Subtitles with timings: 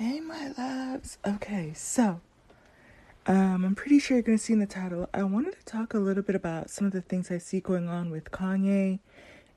[0.00, 1.18] Hey, my loves.
[1.26, 2.22] Okay, so
[3.26, 5.10] um, I'm pretty sure you're going to see in the title.
[5.12, 7.86] I wanted to talk a little bit about some of the things I see going
[7.86, 9.00] on with Kanye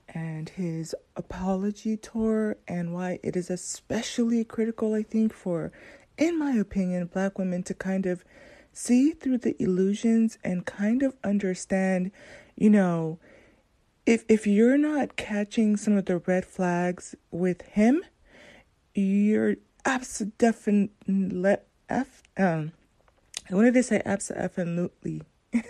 [0.09, 5.71] and his apology tour and why it is especially critical, I think, for,
[6.17, 8.25] in my opinion, black women to kind of
[8.73, 12.11] see through the illusions and kind of understand,
[12.57, 13.17] you know,
[14.05, 18.03] if if you're not catching some of the red flags with him,
[18.93, 19.55] you're
[19.85, 20.91] absolutely
[21.89, 22.71] f um
[23.49, 25.23] I wanted to say absolutely?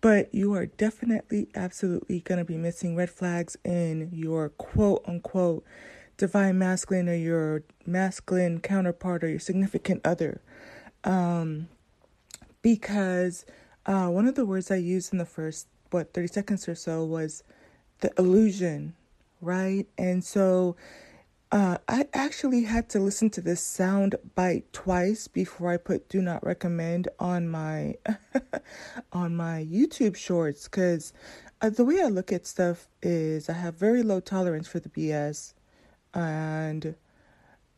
[0.00, 5.64] But you are definitely absolutely gonna be missing red flags in your quote unquote
[6.16, 10.40] divine masculine or your masculine counterpart or your significant other.
[11.04, 11.68] Um
[12.60, 13.44] because
[13.86, 17.04] uh one of the words I used in the first what 30 seconds or so
[17.04, 17.42] was
[18.00, 18.94] the illusion
[19.42, 19.86] right?
[19.98, 20.76] And so
[21.52, 26.22] uh, I actually had to listen to this sound bite twice before I put "do
[26.22, 27.96] not recommend" on my
[29.12, 31.12] on my YouTube shorts because
[31.60, 34.88] uh, the way I look at stuff is I have very low tolerance for the
[34.88, 35.52] BS,
[36.14, 36.94] and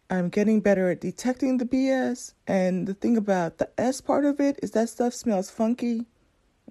[0.09, 2.35] I'm getting better at detecting the BS.
[2.47, 6.07] And the thing about the S part of it is that stuff smells funky.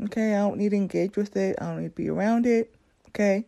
[0.06, 1.58] Okay, I don't need to engage with it.
[1.59, 2.73] I don't need to be around it.
[3.09, 3.45] Okay,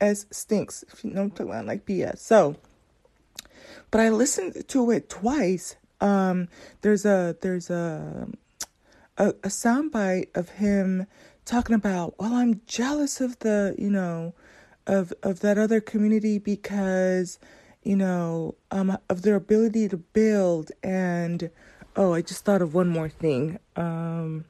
[0.00, 0.86] S stinks.
[0.90, 2.20] If you know I'm talking about, like BS.
[2.20, 2.56] So
[3.90, 5.76] but I listened to it twice.
[6.00, 6.48] Um,
[6.82, 8.28] there's a there's a
[9.16, 11.06] a, a soundbite of him
[11.44, 14.34] talking about, well, I'm jealous of the you know
[14.86, 17.38] of of that other community because
[17.82, 21.50] you know um of their ability to build and
[21.94, 24.46] oh I just thought of one more thing um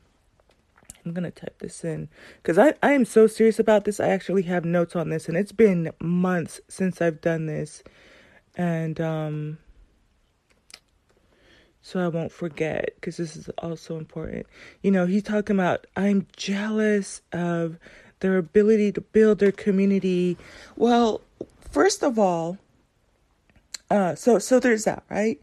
[1.05, 2.09] I'm gonna type this in
[2.43, 3.99] because I, I am so serious about this.
[3.99, 7.83] I actually have notes on this, and it's been months since I've done this
[8.57, 9.59] and um,
[11.83, 14.47] so I won't forget because this is also important.
[14.83, 17.79] You know, he's talking about I'm jealous of
[18.21, 20.37] their ability to build their community.
[20.77, 21.23] Well,
[21.71, 22.59] first of all,
[23.91, 25.41] uh, so so there's that, right?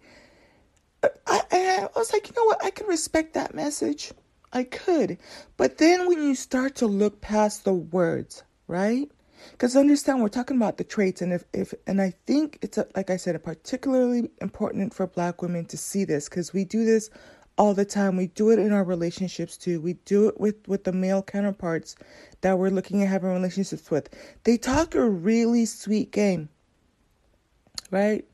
[1.26, 2.64] I, I was like, you know what?
[2.64, 4.12] I can respect that message.
[4.54, 5.18] I could,
[5.58, 9.12] but then when you start to look past the words, right?
[9.52, 12.88] Because understand we're talking about the traits, and if, if and I think it's a,
[12.96, 17.10] like I said, particularly important for Black women to see this because we do this
[17.58, 18.18] all the time.
[18.18, 19.80] We do it in our relationships too.
[19.80, 21.96] We do it with with the male counterparts
[22.42, 24.10] that we're looking at having relationships with.
[24.44, 26.50] They talk a really sweet game,
[27.92, 28.26] right?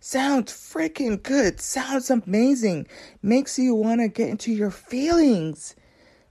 [0.00, 1.60] Sounds freaking good.
[1.60, 2.86] Sounds amazing.
[3.22, 5.74] Makes you want to get into your feelings.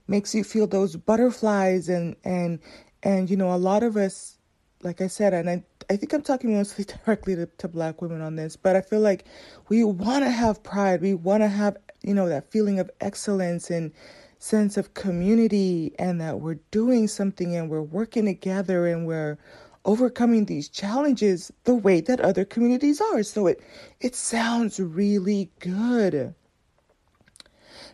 [0.06, 2.60] Makes you feel those butterflies and and
[3.02, 4.38] and, you know, a lot of us,
[4.82, 8.20] like I said, and I, I think I'm talking mostly directly to, to black women
[8.20, 9.24] on this, but I feel like
[9.68, 11.00] we want to have pride.
[11.00, 13.92] We want to have, you know, that feeling of excellence and
[14.38, 19.36] sense of community and that we're doing something and we're working together and we're
[19.84, 23.22] overcoming these challenges the way that other communities are.
[23.22, 23.62] So it
[24.00, 26.34] it sounds really good.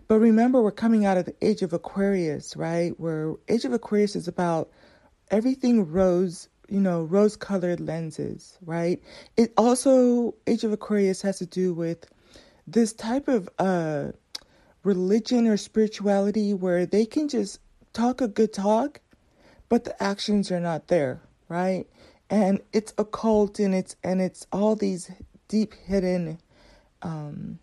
[0.07, 2.99] But remember we're coming out of the age of Aquarius, right?
[3.01, 4.71] Where age of Aquarius is about
[5.35, 9.03] everything rose, you know, rose colored lenses, right?
[9.37, 12.07] It also, Age of Aquarius has to do with
[12.69, 14.13] this type of uh,
[14.85, 17.59] religion or spirituality where they can just
[17.93, 19.01] talk a good talk,
[19.69, 21.85] but the actions are not there, right?
[22.31, 25.11] And it's occult and it's and it's all these
[25.49, 26.39] deep hidden
[27.03, 27.59] um,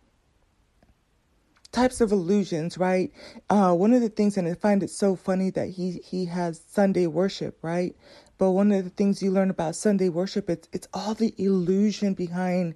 [1.71, 3.11] types of illusions, right?
[3.49, 6.61] Uh, one of the things, and I find it so funny that he he has
[6.67, 7.95] Sunday worship, right?
[8.37, 12.13] But one of the things you learn about Sunday worship, it's it's all the illusion
[12.13, 12.75] behind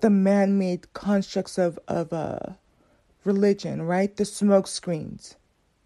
[0.00, 2.38] the man-made constructs of of uh,
[3.24, 4.14] religion, right?
[4.14, 5.36] The smoke screens,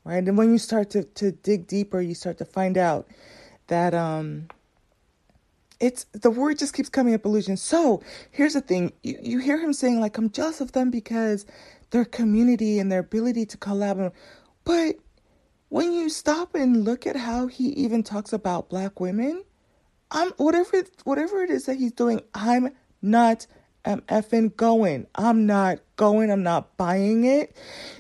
[0.05, 0.27] right?
[0.27, 3.07] And when you start to to dig deeper, you start to find out
[3.69, 4.49] that um
[5.81, 7.57] it's the word just keeps coming up illusion.
[7.57, 11.47] So here's the thing: you, you hear him saying like, "I'm jealous of them because
[11.91, 14.13] their community and their ability to collaborate.
[14.65, 14.97] But
[15.69, 19.45] when you stop and look at how he even talks about black women,
[20.11, 22.71] I'm whatever whatever it is that he's doing, I'm
[23.03, 23.47] not
[23.85, 25.07] am effing going.
[25.15, 26.31] I'm not going.
[26.31, 27.57] I'm not buying it.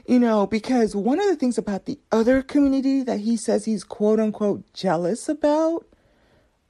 [0.07, 3.85] You know, because one of the things about the other community that he says he's
[3.85, 5.87] quote unquote jealous about,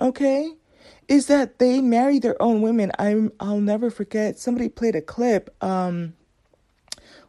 [0.00, 0.53] okay,
[1.09, 2.93] is that they marry their own women.
[2.99, 6.14] I'm I'll never forget somebody played a clip um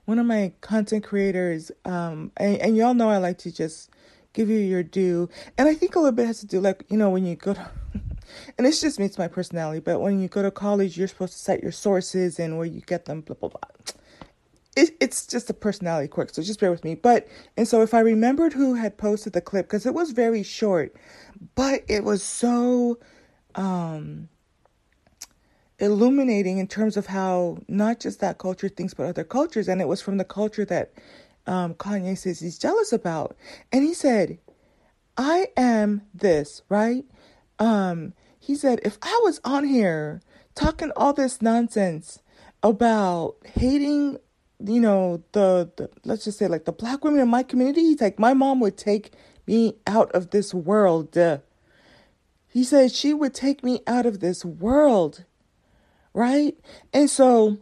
[0.09, 3.91] one of my content creators, um, and, and y'all know I like to just
[4.33, 5.29] give you your due.
[5.55, 7.53] And I think a little bit has to do like, you know, when you go
[7.53, 7.69] to
[8.57, 9.81] and it's just me, it's my personality.
[9.81, 12.81] But when you go to college, you're supposed to cite your sources and where you
[12.81, 13.93] get them, blah blah blah.
[14.75, 16.95] It, it's just a personality quirk, so just bear with me.
[16.95, 20.41] But and so if I remembered who had posted the clip because it was very
[20.41, 20.95] short,
[21.53, 22.97] but it was so
[23.53, 24.27] um
[25.79, 29.67] illuminating in terms of how not just that culture thinks but other cultures.
[29.67, 30.93] And it was from the culture that
[31.47, 33.35] um, kanye says he's jealous about.
[33.71, 34.39] And he said
[35.17, 37.05] i am this right?
[37.59, 40.21] Um, he said if i was on here
[40.55, 42.21] talking all this nonsense
[42.63, 44.17] about hating
[44.65, 48.01] you know the, the let's just say like the black women in my community he's
[48.01, 49.11] like my mom would take
[49.49, 51.17] me out of this world.
[52.47, 55.25] He said she would take me out of this world
[56.13, 56.57] right?
[56.93, 57.57] And so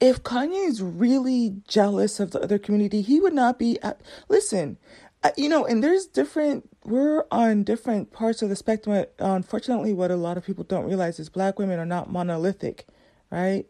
[0.00, 3.80] if Kanye is really jealous of the other community, he would not be.
[3.82, 4.76] At, listen,
[5.36, 6.68] you know, and there's different.
[6.84, 9.06] We're on different parts of the spectrum.
[9.18, 12.86] Unfortunately, what a lot of people don't realize is black women are not monolithic,
[13.30, 13.66] right?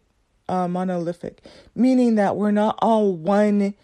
[0.48, 1.42] Uh, monolithic,
[1.74, 3.74] meaning that we're not all one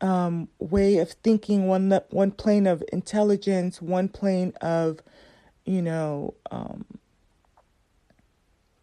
[0.00, 5.00] um, way of thinking, one one plane of intelligence, one plane of,
[5.64, 6.84] you know, um,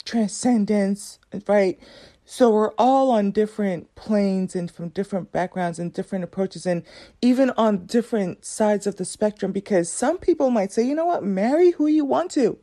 [0.04, 1.80] transcendence, right?
[2.26, 6.84] So we're all on different planes and from different backgrounds and different approaches and
[7.22, 11.24] even on different sides of the spectrum because some people might say, you know what,
[11.24, 12.58] marry who you want to.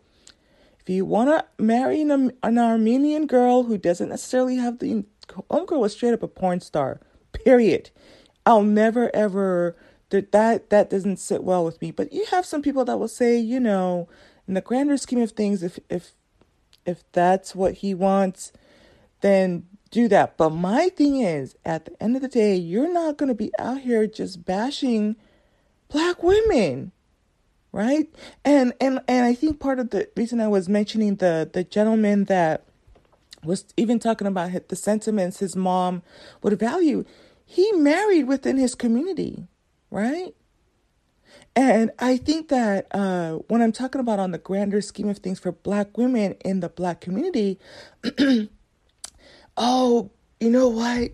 [0.80, 5.04] If you want to marry an, an Armenian girl who doesn't necessarily have the
[5.50, 7.00] homegirl was straight up a porn star,
[7.32, 7.90] period.
[8.46, 9.76] I'll never ever
[10.08, 11.90] that that that doesn't sit well with me.
[11.90, 14.08] But you have some people that will say, you know,
[14.46, 16.14] in the grander scheme of things, if if
[16.88, 18.52] if that's what he wants,
[19.20, 20.36] then do that.
[20.36, 23.52] But my thing is, at the end of the day, you're not going to be
[23.58, 25.16] out here just bashing
[25.88, 26.92] black women
[27.72, 28.08] right
[28.44, 32.24] and and and i think part of the reason i was mentioning the the gentleman
[32.24, 32.64] that
[33.44, 36.02] was even talking about the sentiments his mom
[36.42, 37.04] would value
[37.44, 39.46] he married within his community
[39.90, 40.34] right
[41.58, 45.40] and I think that uh, when I'm talking about on the grander scheme of things
[45.40, 47.58] for Black women in the Black community,
[49.56, 51.10] oh, you know what?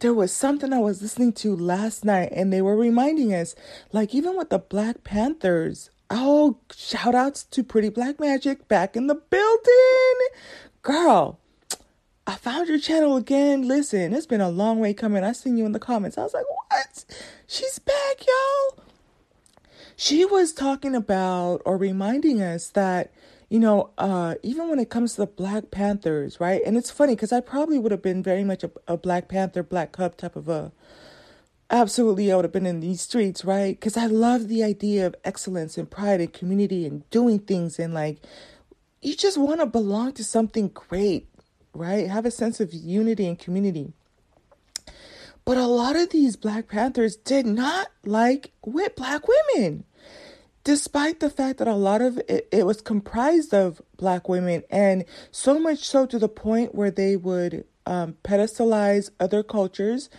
[0.00, 3.54] There was something I was listening to last night, and they were reminding us,
[3.92, 5.90] like even with the Black Panthers.
[6.10, 10.28] Oh, shout outs to Pretty Black Magic back in the building,
[10.82, 11.38] girl.
[12.26, 13.68] I found your channel again.
[13.68, 15.22] Listen, it's been a long way coming.
[15.22, 16.18] I seen you in the comments.
[16.18, 17.04] I was like, what?
[17.46, 18.85] She's back, y'all
[19.96, 23.10] she was talking about or reminding us that
[23.48, 26.62] you know uh, even when it comes to the black panthers right?
[26.64, 29.62] And it's funny because i probably would have been very much a, a black panther
[29.62, 30.70] black cub type of a
[31.70, 33.78] absolutely i would have been in these streets right?
[33.78, 37.94] Because i love the idea of excellence and pride and community and doing things and
[37.94, 38.18] like
[39.00, 41.28] you just want to belong to something great
[41.74, 42.08] right?
[42.08, 43.92] Have a sense of unity and community
[45.46, 49.84] but a lot of these Black Panthers did not like with black women,
[50.64, 55.04] despite the fact that a lot of it, it was comprised of black women, and
[55.30, 60.10] so much so to the point where they would um, pedestalize other cultures,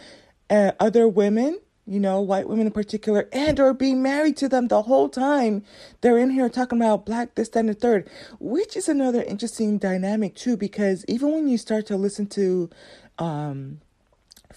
[0.50, 4.70] uh, other women, you know, white women in particular, and or be married to them
[4.70, 5.62] the whole time.
[6.00, 8.10] They're in here talking about black this, that, and the third,
[8.40, 12.70] which is another interesting dynamic too, because even when you start to listen to
[13.20, 13.82] um,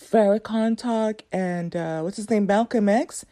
[0.00, 3.24] Farrakhan talk and uh, what's his name, Malcolm X.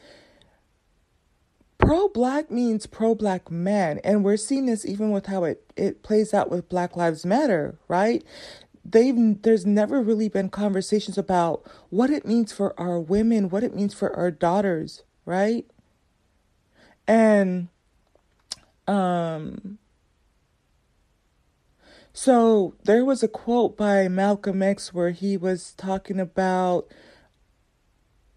[1.79, 6.03] Pro black means pro black man, and we're seeing this even with how it, it
[6.03, 8.23] plays out with Black Lives Matter, right?
[8.85, 13.75] They've there's never really been conversations about what it means for our women, what it
[13.75, 15.67] means for our daughters, right?
[17.07, 17.69] And
[18.87, 19.79] um
[22.19, 26.89] so there was a quote by Malcolm X where he was talking about,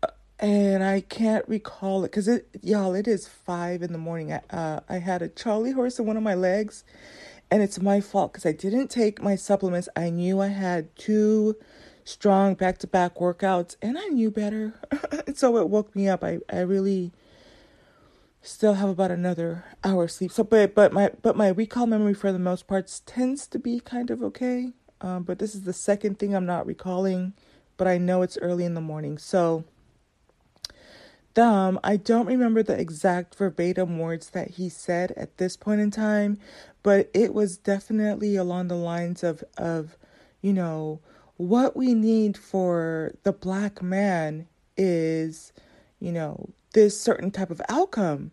[0.03, 0.07] uh,
[0.37, 4.33] and I can't recall it because it, y'all, it is five in the morning.
[4.33, 6.83] Uh, I had a Charlie horse in one of my legs,
[7.49, 9.89] and it's my fault because I didn't take my supplements.
[9.95, 11.55] I knew I had two
[12.03, 14.75] strong back to back workouts, and I knew better,
[15.33, 16.23] so it woke me up.
[16.23, 17.13] I I really
[18.41, 20.31] still have about another hour sleep.
[20.31, 23.79] So, but but my but my recall memory for the most parts tends to be
[23.79, 24.71] kind of okay.
[25.01, 27.33] Um, but this is the second thing I'm not recalling,
[27.77, 29.17] but I know it's early in the morning.
[29.17, 29.63] So,
[31.35, 35.89] um, I don't remember the exact verbatim words that he said at this point in
[35.89, 36.37] time,
[36.83, 39.97] but it was definitely along the lines of of,
[40.41, 40.99] you know,
[41.37, 45.51] what we need for the black man is,
[45.99, 48.31] you know, this certain type of outcome.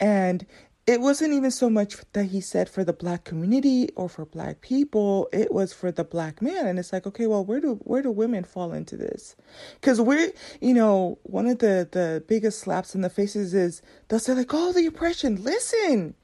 [0.00, 0.46] And
[0.86, 4.60] it wasn't even so much that he said for the black community or for black
[4.60, 8.02] people it was for the black man and it's like okay well where do where
[8.02, 9.34] do women fall into this
[9.80, 14.18] because we're you know one of the the biggest slaps in the faces is they'll
[14.18, 16.14] say like oh the oppression listen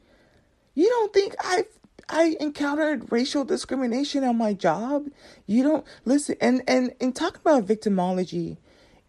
[0.75, 1.65] you don't think i've
[2.13, 5.07] I encountered racial discrimination on my job.
[5.47, 8.57] You don't listen and and in talking about victimology,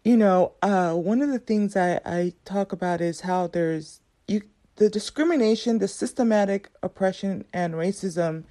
[0.04, 4.42] you know, uh, one of the things I, I talk about is how there's you
[4.76, 8.44] the discrimination, the systematic oppression, and racism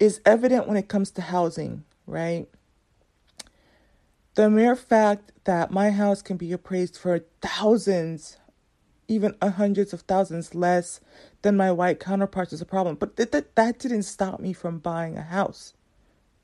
[0.00, 2.46] is evident when it comes to housing, right?
[4.34, 8.38] The mere fact that my house can be appraised for thousands,
[9.08, 11.00] even hundreds of thousands less
[11.42, 12.94] than my white counterparts is a problem.
[12.94, 15.74] But that, that, that didn't stop me from buying a house,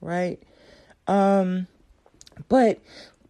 [0.00, 0.42] right?
[1.06, 1.68] Um,
[2.48, 2.80] but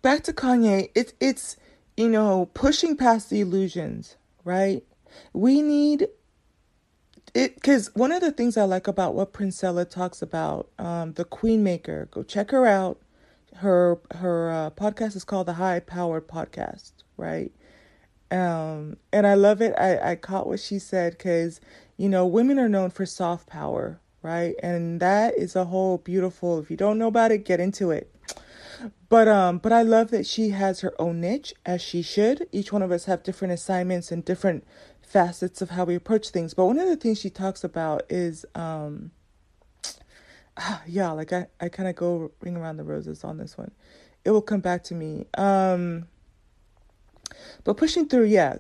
[0.05, 1.57] back to Kanye, it's it's
[1.97, 4.85] you know pushing past the illusions, right?
[5.33, 6.09] We need
[7.35, 11.25] it because one of the things I like about what Princella talks about, um, the
[11.25, 12.09] Queen Maker.
[12.13, 13.01] Go check her out.
[13.57, 17.51] Her her uh, podcast is called the High Powered Podcast, right?
[18.31, 19.75] Um, and I love it.
[19.79, 21.63] I I caught what she said because
[21.97, 24.55] you know women are known for soft power, right?
[24.63, 26.59] And that is a whole beautiful.
[26.59, 28.14] If you don't know about it, get into it.
[29.09, 32.47] But um, but I love that she has her own niche as she should.
[32.53, 34.65] Each one of us have different assignments and different
[35.01, 36.55] facets of how we approach things.
[36.55, 39.13] But one of the things she talks about is, um,
[40.87, 43.71] yeah, like I, I kind of go ring around the roses on this one.
[44.25, 45.27] It will come back to me.
[45.37, 46.07] Um,
[47.65, 48.57] but pushing through, yeah.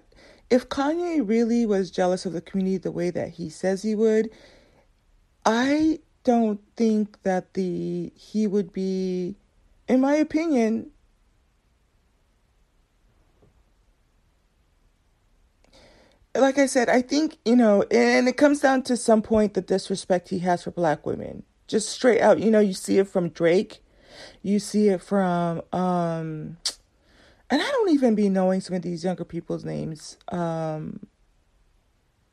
[0.50, 4.30] If Kanye really was jealous of the community the way that he says he would,
[5.44, 9.36] I don't think that the he would be,
[9.88, 10.90] in my opinion,
[16.36, 19.60] like I said, I think, you know, and it comes down to some point the
[19.60, 21.44] disrespect he has for black women.
[21.66, 23.80] Just straight out, you know, you see it from Drake.
[24.42, 26.58] You see it from um
[27.50, 30.16] and I don't even be knowing some of these younger people's names.
[30.28, 31.06] Um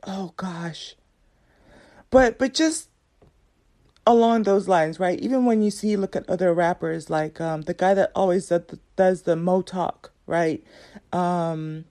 [0.05, 0.96] oh gosh.
[2.10, 2.91] But but just
[4.08, 5.20] along those lines, right?
[5.20, 8.63] Even when you see look at other rappers like um the guy that always does
[8.67, 10.63] the, does the Mo talk, right?
[11.13, 11.86] Um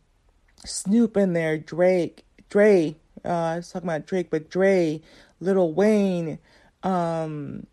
[0.67, 2.97] Snoop in there, Drake, Dre.
[3.25, 5.01] Uh, I was talking about Drake, but Dre,
[5.41, 6.39] Lil Wayne,
[6.83, 7.67] um,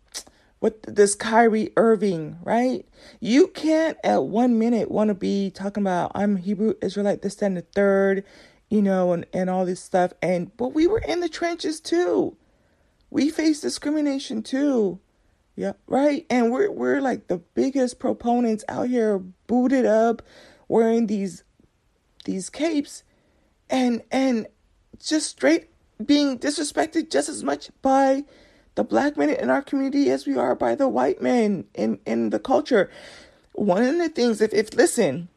[0.60, 2.86] what this Kyrie Irving, right?
[3.20, 7.56] You can't at one minute want to be talking about I'm Hebrew Israelite, this, and
[7.56, 8.24] the third,
[8.70, 10.12] you know, and, and all this stuff.
[10.22, 12.36] And but we were in the trenches too.
[13.10, 15.00] We face discrimination too.
[15.56, 16.26] Yeah, right.
[16.30, 20.22] And we're we're like the biggest proponents out here, booted up,
[20.68, 21.42] wearing these
[22.24, 23.02] these capes
[23.70, 24.46] and and
[25.00, 25.68] just straight
[26.04, 28.24] being disrespected just as much by
[28.74, 32.30] the black men in our community as we are by the white men in in
[32.30, 32.90] the culture
[33.52, 35.28] one of the things if if listen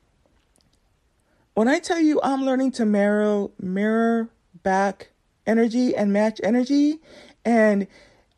[1.53, 4.29] when i tell you i'm learning to mirror mirror
[4.63, 5.09] back
[5.47, 6.99] energy and match energy
[7.45, 7.87] and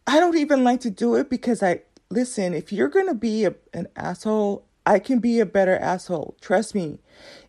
[0.07, 1.79] i don't even like to do it because i
[2.09, 6.35] listen if you're going to be a, an asshole i can be a better asshole
[6.41, 6.99] trust me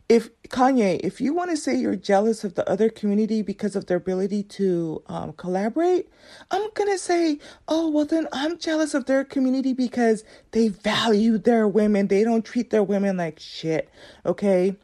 [0.09, 3.87] if Kanye, if you want to say you're jealous of the other community because of
[3.87, 6.11] their ability to um, collaborate,
[6.51, 11.67] I'm gonna say, oh well, then I'm jealous of their community because they value their
[11.67, 12.09] women.
[12.09, 13.89] They don't treat their women like shit.
[14.27, 14.77] Okay,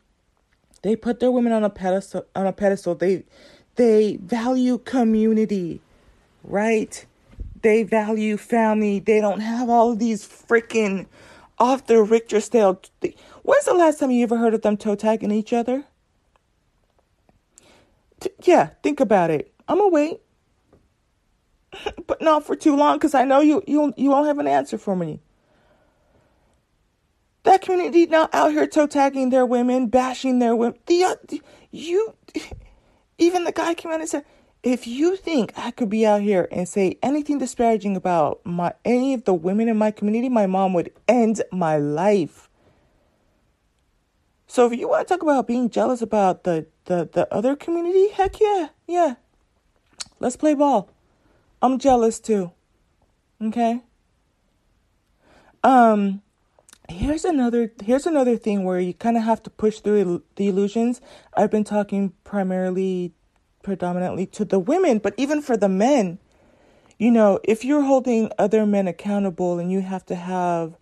[0.82, 2.24] they put their women on a pedestal.
[2.34, 2.94] On a pedestal.
[2.94, 3.24] They
[3.76, 5.82] they value community,
[6.44, 7.06] right?
[7.62, 9.00] They value family.
[9.00, 11.06] They don't have all these freaking
[11.58, 12.80] off the Richter scale.
[13.42, 15.84] When's the last time you ever heard of them toe tagging each other?
[18.20, 19.52] T- yeah, think about it.
[19.68, 20.20] I'm gonna wait,
[22.06, 24.78] but not for too long because I know you you you won't have an answer
[24.78, 25.20] for me.
[27.44, 30.78] That community now out here toe tagging their women, bashing their women.
[30.86, 31.14] The, uh,
[31.70, 32.14] you,
[33.18, 34.24] even the guy came out and said,
[34.62, 39.14] if you think I could be out here and say anything disparaging about my any
[39.14, 42.48] of the women in my community, my mom would end my life.
[44.46, 48.08] So if you want to talk about being jealous about the the the other community,
[48.10, 49.14] heck yeah, yeah.
[50.18, 50.90] Let's play ball.
[51.62, 52.52] I'm jealous too.
[53.40, 53.80] Okay?
[55.64, 56.20] Um
[56.90, 61.00] here's another here's another thing where you kind of have to push through the illusions.
[61.34, 63.14] I've been talking primarily
[63.62, 66.18] predominantly to the women, but even for the men,
[66.98, 70.74] you know, if you're holding other men accountable and you have to have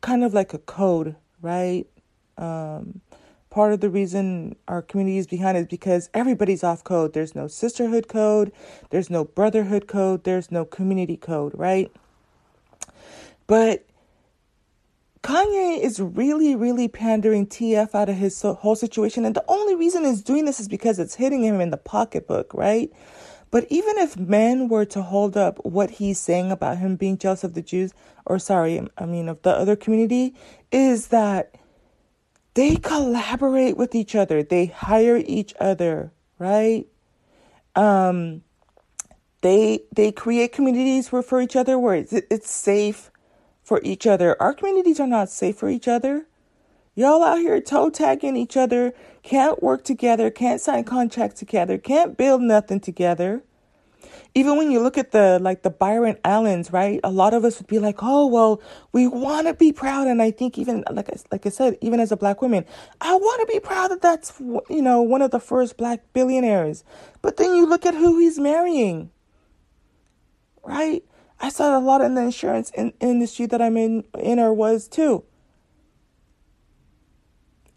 [0.00, 1.86] kind of like a code, right?
[2.36, 3.00] Um,
[3.50, 7.12] part of the reason our community is behind is because everybody's off code.
[7.12, 8.52] There's no sisterhood code,
[8.90, 11.90] there's no brotherhood code, there's no community code, right?
[13.46, 13.87] But
[15.28, 19.26] Kanye is really, really pandering TF out of his whole situation.
[19.26, 22.54] And the only reason he's doing this is because it's hitting him in the pocketbook,
[22.54, 22.90] right?
[23.50, 27.44] But even if men were to hold up what he's saying about him being jealous
[27.44, 27.92] of the Jews,
[28.24, 30.34] or sorry, I mean of the other community,
[30.72, 31.54] is that
[32.54, 34.42] they collaborate with each other.
[34.42, 36.86] They hire each other, right?
[37.76, 38.44] Um,
[39.42, 43.10] they they create communities for, for each other where it's, it's safe
[43.68, 44.34] for each other.
[44.40, 46.26] Our communities are not safe for each other.
[46.94, 52.16] Y'all out here toe tagging each other, can't work together, can't sign contracts together, can't
[52.16, 53.42] build nothing together.
[54.34, 56.98] Even when you look at the like the Byron Allens, right?
[57.04, 60.22] A lot of us would be like, "Oh, well, we want to be proud." And
[60.22, 62.64] I think even like like I said, even as a black woman,
[63.00, 66.84] I want to be proud that that's you know one of the first black billionaires.
[67.20, 69.10] But then you look at who he's marrying,
[70.62, 71.04] right?
[71.40, 74.88] I saw a lot in the insurance in, industry that I'm in in or was
[74.88, 75.24] too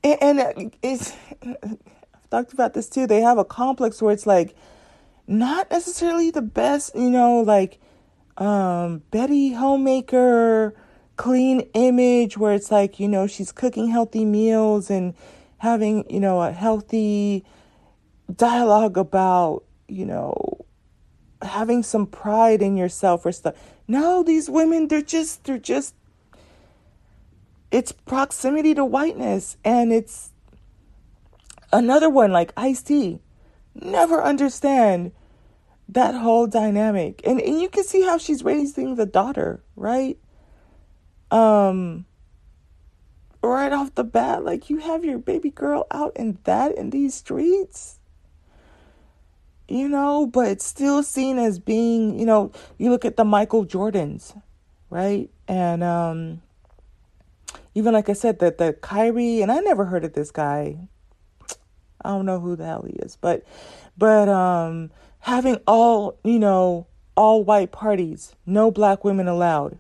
[0.03, 1.13] and, and it's
[1.44, 3.08] I've talked about this too.
[3.08, 4.56] They have a complex where it's like
[5.27, 7.80] not necessarily the best, you know, like
[8.38, 10.74] um, Betty homemaker
[11.18, 15.13] clean image where it's like you know she's cooking healthy meals and
[15.58, 17.46] having you know a healthy
[18.34, 20.61] dialogue about you know
[21.41, 23.55] having some pride in yourself or stuff
[23.88, 25.95] no these women they're just they're just
[27.71, 30.31] it's proximity to whiteness and it's
[31.71, 33.19] another one like Ice T.
[33.74, 35.13] Never understand
[35.88, 37.21] that whole dynamic.
[37.25, 40.17] And and you can see how she's raising the daughter, right?
[41.31, 42.05] Um
[43.41, 47.15] right off the bat, like you have your baby girl out in that in these
[47.15, 48.00] streets.
[49.71, 53.65] You know, but it's still seen as being, you know, you look at the Michael
[53.65, 54.37] Jordans,
[54.89, 55.29] right?
[55.47, 56.41] And um
[57.73, 60.89] even like I said, that the Kyrie, and I never heard of this guy.
[62.03, 63.45] I don't know who the hell he is, but
[63.97, 69.79] but um having all, you know, all white parties, no black women allowed.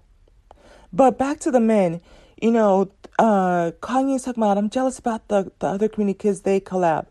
[0.93, 1.99] But back to the men,
[2.41, 6.61] you know, uh Kanye's talking about I'm jealous about the, the other community because they
[6.61, 7.07] collab.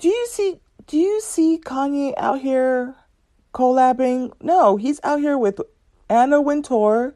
[0.00, 2.94] Do you see do you see Kanye out here
[3.52, 4.32] collabing?
[4.42, 5.60] No, he's out here with
[6.08, 7.14] Anna Wintour.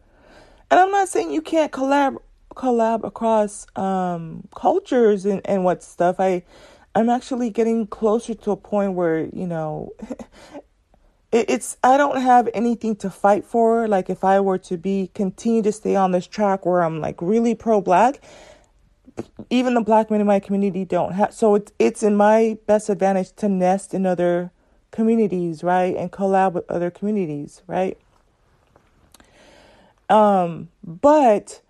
[0.71, 2.17] And I'm not saying you can't collab
[2.55, 6.17] collab across um, cultures and, and what stuff.
[6.19, 6.43] I
[6.95, 9.93] I'm actually getting closer to a point where you know
[11.33, 13.87] it, it's I don't have anything to fight for.
[13.89, 17.21] Like if I were to be continue to stay on this track where I'm like
[17.23, 18.21] really pro black,
[19.51, 21.33] even the black men in my community don't have.
[21.35, 24.53] So it's it's in my best advantage to nest in other
[24.91, 27.99] communities, right, and collab with other communities, right.
[30.09, 31.61] Um, but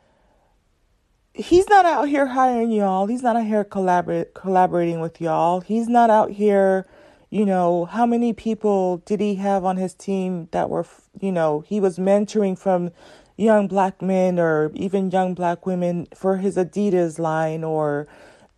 [1.34, 3.06] he's not out here hiring y'all.
[3.06, 5.60] He's not out here collaborate collaborating with y'all.
[5.60, 6.86] He's not out here,
[7.30, 10.86] you know, how many people did he have on his team that were,
[11.20, 12.90] you know, he was mentoring from
[13.38, 18.06] young black men or even young black women for his Adidas line or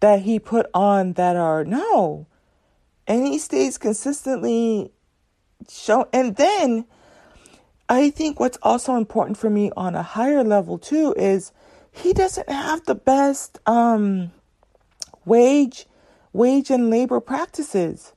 [0.00, 2.26] that he put on that are no.
[3.06, 4.90] And he stays consistently
[5.68, 6.86] show and then
[7.88, 11.52] I think what's also important for me on a higher level too is
[11.92, 14.32] he doesn't have the best um,
[15.26, 15.86] wage
[16.32, 18.12] wage and labor practices.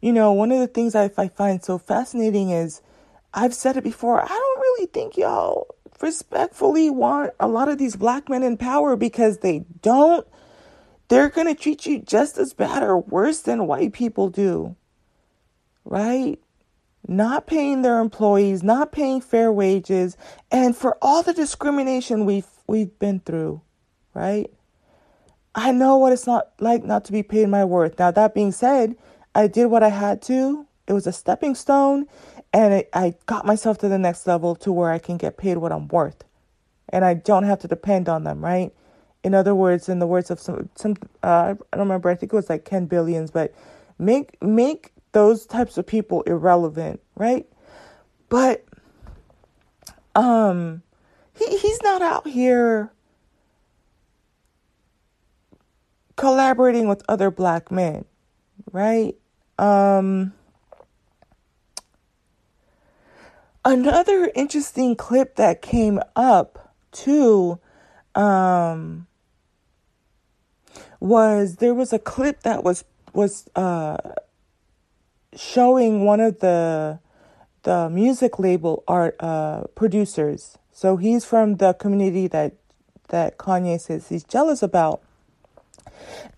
[0.00, 2.80] You know, one of the things I, I find so fascinating is
[3.34, 4.22] I've said it before.
[4.22, 8.96] I don't really think y'all respectfully want a lot of these black men in power
[8.96, 10.26] because they don't.
[11.08, 14.76] They're going to treat you just as bad or worse than white people do.
[15.84, 16.40] Right?
[17.08, 20.16] not paying their employees, not paying fair wages,
[20.50, 23.60] and for all the discrimination we've we've been through,
[24.14, 24.50] right?
[25.54, 27.98] I know what it's not like not to be paid my worth.
[27.98, 28.96] Now that being said,
[29.34, 30.66] I did what I had to.
[30.86, 32.06] It was a stepping stone,
[32.56, 35.58] and it, I got myself to the next level to where I can get paid
[35.58, 36.24] what I'm worth,
[36.90, 38.72] and I don't have to depend on them, right?
[39.24, 42.10] In other words, in the words of some some uh, I don't remember.
[42.10, 43.54] I think it was like Ken Billions, but
[43.98, 47.46] make make those types of people irrelevant, right?
[48.30, 48.64] But
[50.14, 50.82] um
[51.34, 52.92] he he's not out here
[56.16, 58.04] collaborating with other black men,
[58.72, 59.16] right?
[59.58, 60.32] Um
[63.66, 67.58] another interesting clip that came up too
[68.14, 69.06] um
[71.00, 73.96] was there was a clip that was was uh
[75.34, 76.98] showing one of the
[77.64, 80.56] the music label art uh producers.
[80.72, 82.54] So he's from the community that
[83.08, 85.02] that Kanye says he's jealous about.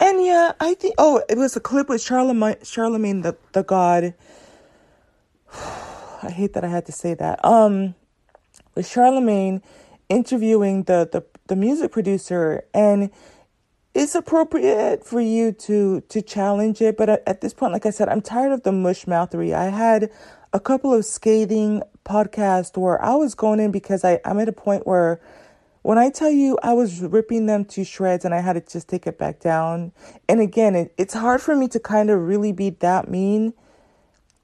[0.00, 4.14] And yeah, I think oh, it was a clip with Charlemagne Charlemagne the the God.
[6.22, 7.44] I hate that I had to say that.
[7.44, 7.94] Um
[8.74, 9.62] with Charlemagne
[10.08, 13.10] interviewing the the, the music producer and
[13.94, 17.90] it's appropriate for you to to challenge it but at, at this point like i
[17.90, 20.10] said i'm tired of the mush mouthtery i had
[20.52, 24.52] a couple of scathing podcasts where i was going in because I, i'm at a
[24.52, 25.20] point where
[25.82, 28.88] when i tell you i was ripping them to shreds and i had to just
[28.88, 29.92] take it back down
[30.28, 33.52] and again it, it's hard for me to kind of really be that mean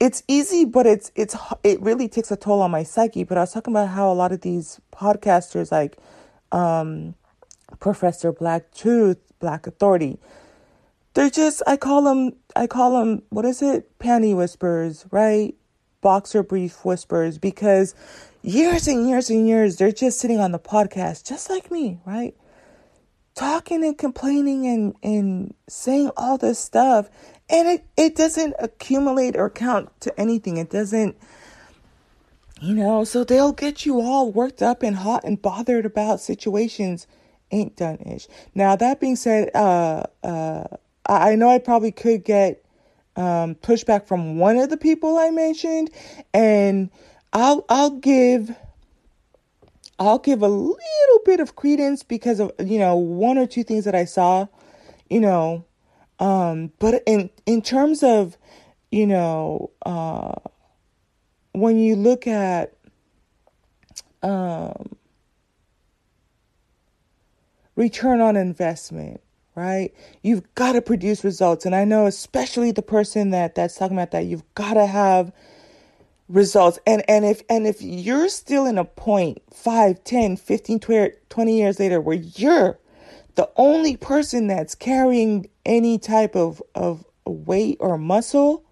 [0.00, 3.40] it's easy but it's it's it really takes a toll on my psyche but i
[3.42, 5.96] was talking about how a lot of these podcasters like
[6.52, 7.14] um
[7.80, 10.18] professor black truth black authority
[11.14, 13.98] they're just i call them i call them what is it?
[13.98, 15.54] Panty whispers right?
[16.00, 17.94] Boxer brief whispers because
[18.42, 22.34] years and years and years they're just sitting on the podcast just like me right?
[23.34, 27.08] Talking and complaining and and saying all this stuff
[27.48, 30.56] and it, it doesn't accumulate or count to anything.
[30.56, 31.16] It doesn't,
[32.60, 37.06] you know, so they'll get you all worked up and hot and bothered about situations
[37.50, 38.26] ain't done ish.
[38.54, 40.64] Now, that being said, uh, uh,
[41.06, 42.64] I know I probably could get
[43.16, 45.90] um, pushback from one of the people I mentioned,
[46.32, 46.90] and
[47.32, 48.56] I'll I'll give
[49.98, 53.84] I'll give a little bit of credence because of you know one or two things
[53.84, 54.46] that I saw,
[55.08, 55.64] you know,
[56.20, 58.38] um, but in in terms of,
[58.90, 60.34] you know, uh,
[61.52, 62.74] when you look at
[64.22, 64.96] um,
[67.76, 69.20] return on investment,
[69.54, 69.94] right?
[70.22, 74.12] You've got to produce results, and I know especially the person that that's talking about
[74.12, 75.32] that you've got to have
[76.28, 80.80] results and and if and if you're still in a point 5 10 15
[81.28, 82.78] 20 years later where you're
[83.34, 88.64] the only person that's carrying any type of, of weight or muscle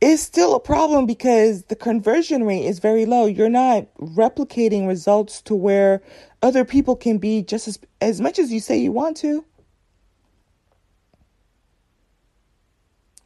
[0.00, 3.24] is still a problem because the conversion rate is very low.
[3.24, 6.02] You're not replicating results to where
[6.42, 9.44] other people can be just as, as much as you say you want to.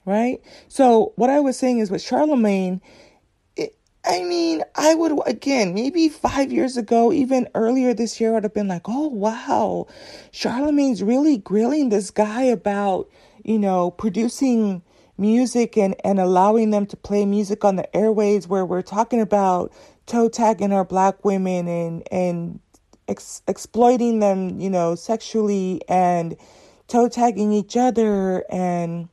[0.05, 0.40] Right?
[0.68, 2.81] So, what I was saying is with Charlemagne,
[4.07, 8.55] I mean, I would, again, maybe five years ago, even earlier this year, I'd have
[8.55, 9.88] been like, oh, wow,
[10.31, 13.09] Charlemagne's really grilling this guy about,
[13.45, 14.83] you know, producing
[15.19, 19.73] music and, and allowing them to play music on the airways where we're talking about
[20.07, 22.61] toe tagging our black women and, and
[23.09, 26.37] ex- exploiting them, you know, sexually and
[26.87, 28.45] toe tagging each other.
[28.51, 29.09] And,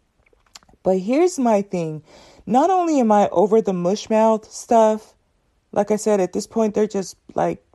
[0.83, 2.03] but here's my thing
[2.45, 5.13] not only am I over the mushmouth stuff,
[5.71, 7.65] like I said, at this point they're just like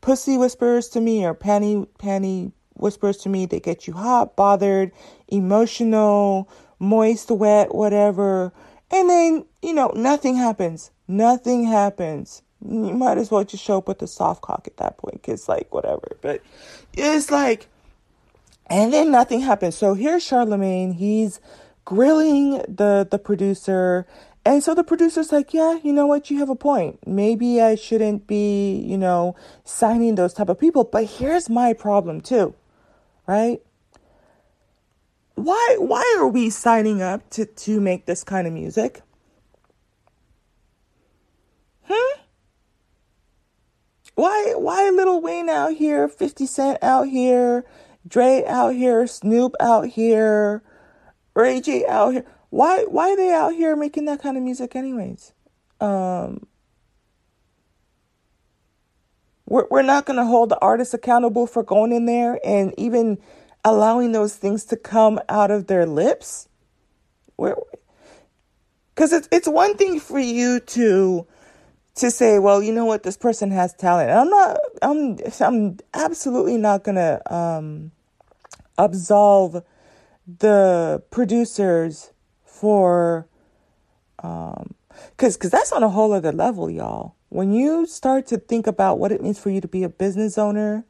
[0.00, 3.46] pussy whispers to me or panty panty whispers to me.
[3.46, 4.92] They get you hot, bothered,
[5.28, 8.52] emotional, moist, wet, whatever.
[8.90, 10.90] And then, you know, nothing happens.
[11.08, 12.42] Nothing happens.
[12.64, 15.48] You might as well just show up with a soft cock at that point, cause
[15.48, 16.16] like whatever.
[16.20, 16.42] But
[16.94, 17.68] it's like,
[18.66, 19.76] and then nothing happens.
[19.76, 20.92] So here's Charlemagne.
[20.92, 21.40] He's
[21.86, 24.06] grilling the the producer.
[24.44, 26.30] And so the producer's like yeah you know what?
[26.30, 27.06] You have a point.
[27.06, 32.20] Maybe i shouldn't be you know signing those type of people but here's my problem
[32.20, 32.54] too
[33.26, 33.60] right?
[35.34, 39.02] Why why are we signing up to to make this kind of music?
[41.82, 42.20] Hmm?
[44.14, 47.64] Why why Lil Wayne out here 50 cent out here
[48.08, 50.62] dre out here snoop out here
[51.36, 52.24] Ray J out here.
[52.50, 55.34] Why why are they out here making that kind of music anyways?
[55.80, 56.46] Um
[59.46, 63.18] we're we're not gonna hold the artists accountable for going in there and even
[63.64, 66.48] allowing those things to come out of their lips.
[67.36, 67.56] Where
[68.94, 71.26] because it's it's one thing for you to
[71.96, 74.08] to say, well, you know what, this person has talent.
[74.10, 77.92] And I'm not I'm I'm absolutely not gonna um
[78.78, 79.62] absolve
[80.26, 82.12] the producers
[82.44, 83.28] for
[84.22, 84.74] um
[85.16, 87.14] cuz cuz that's on a whole other level y'all.
[87.28, 90.38] When you start to think about what it means for you to be a business
[90.38, 90.84] owner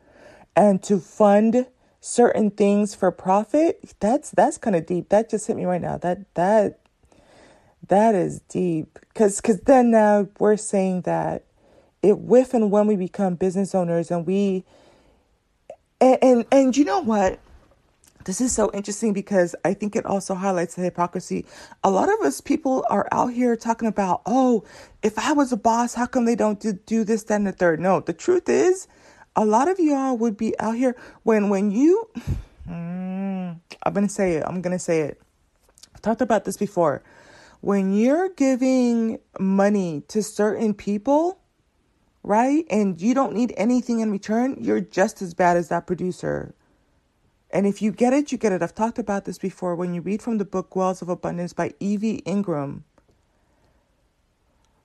[0.55, 1.67] and to fund
[2.01, 5.09] certain things for profit that's that's kind of deep.
[5.09, 5.97] That just hit me right now.
[5.99, 6.79] That that
[7.89, 8.99] that is deep.
[9.15, 11.45] Cuz cuz then now we're saying that
[12.03, 14.65] it if and when we become business owners and we
[16.01, 17.41] and and, and you know what
[18.27, 21.47] this is so interesting because I think it also highlights the hypocrisy.
[21.85, 24.65] A lot of us people are out here talking about, oh,
[25.01, 27.53] if I was a boss, how come they don't do, do this, that, and the
[27.53, 27.79] third?
[27.79, 28.89] No, the truth is,
[29.37, 32.09] a lot of y'all would be out here when when you.
[32.69, 34.45] Mm, I'm gonna say it.
[34.45, 35.23] I'm gonna say it.
[35.95, 37.05] I've talked about this before.
[37.61, 41.39] When you're giving money to certain people,
[42.25, 46.57] right, and you don't need anything in return, you're just as bad as that producer
[47.51, 48.63] and if you get it, you get it.
[48.63, 49.75] I've talked about this before.
[49.77, 52.85] When you read from the book Wells of Abundance by Evie Ingram,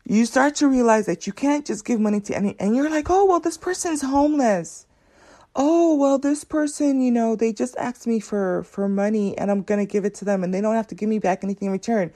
[0.05, 3.09] you start to realize that you can't just give money to any, and you're like,
[3.09, 4.85] oh, well, this person's homeless.
[5.55, 9.63] Oh, well, this person, you know, they just asked me for, for money and I'm
[9.63, 11.65] going to give it to them and they don't have to give me back anything
[11.65, 12.13] in return.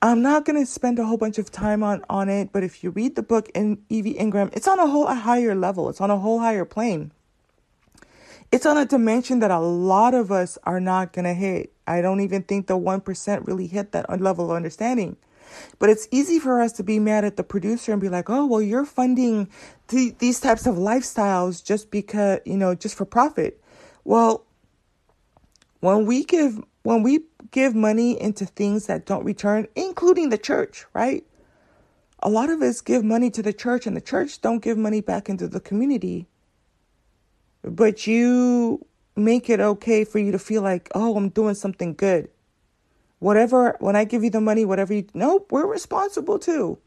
[0.00, 2.84] I'm not going to spend a whole bunch of time on, on it, but if
[2.84, 5.88] you read the book in Evie Ingram, it's on a whole a higher level.
[5.88, 7.10] It's on a whole higher plane
[8.52, 11.72] it's on a dimension that a lot of us are not going to hit.
[11.86, 15.16] I don't even think the 1% really hit that level of understanding.
[15.78, 18.46] But it's easy for us to be mad at the producer and be like, oh,
[18.46, 19.48] well, you're funding
[19.88, 23.60] th- these types of lifestyles just because, you know, just for profit.
[24.04, 24.44] Well,
[25.80, 30.86] when we give when we give money into things that don't return, including the church,
[30.94, 31.24] right?
[32.20, 35.00] A lot of us give money to the church and the church don't give money
[35.00, 36.26] back into the community
[37.62, 38.84] but you
[39.16, 42.28] make it okay for you to feel like, oh, I'm doing something good.
[43.18, 46.78] Whatever, when I give you the money, whatever you, nope, we're responsible too.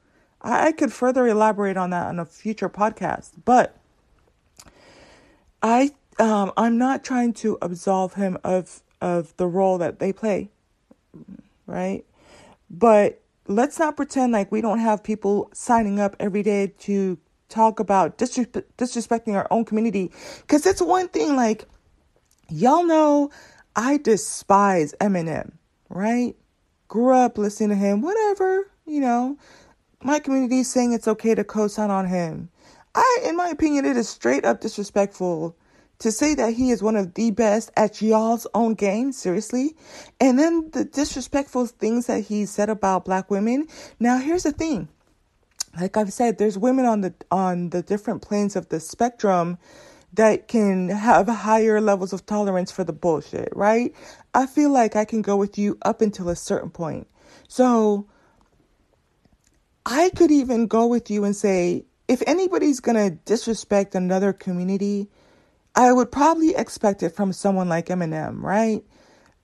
[0.41, 3.77] I, I could further elaborate on that on a future podcast, but
[5.61, 10.49] I, um, I'm not trying to absolve him of, of the role that they play,
[11.67, 12.03] right?
[12.69, 17.19] But let's not pretend like we don't have people signing up every day to
[17.53, 20.11] talk about disrespecting our own community.
[20.41, 21.65] Because it's one thing, like,
[22.49, 23.29] y'all know
[23.75, 25.53] I despise Eminem,
[25.89, 26.35] right?
[26.87, 29.37] Grew up listening to him, whatever, you know.
[30.03, 32.49] My community is saying it's okay to co sign on him.
[32.95, 35.55] I, in my opinion, it is straight up disrespectful
[35.99, 39.75] to say that he is one of the best at y'all's own game, seriously.
[40.19, 43.67] And then the disrespectful things that he said about black women.
[43.99, 44.89] Now, here's the thing
[45.79, 49.57] like I've said, there's women on the on the different planes of the spectrum
[50.13, 53.93] that can have higher levels of tolerance for the bullshit, right?
[54.33, 57.07] I feel like I can go with you up until a certain point.
[57.47, 58.07] So
[59.85, 65.09] I could even go with you and say, if anybody's gonna disrespect another community,
[65.75, 68.83] I would probably expect it from someone like Eminem, right?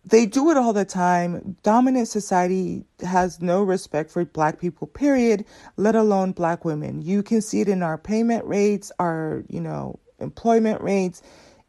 [0.05, 1.57] They do it all the time.
[1.61, 5.45] Dominant society has no respect for black people, period,
[5.77, 7.01] let alone black women.
[7.01, 11.21] You can see it in our payment rates, our, you know, employment rates,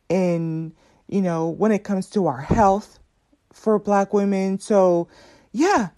[0.08, 0.72] in,
[1.08, 2.98] you know, when it comes to our health
[3.52, 4.58] for black women.
[4.58, 5.08] So,
[5.52, 5.88] yeah,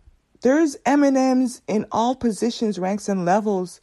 [0.40, 3.80] there's Eminems in all positions, ranks, and levels,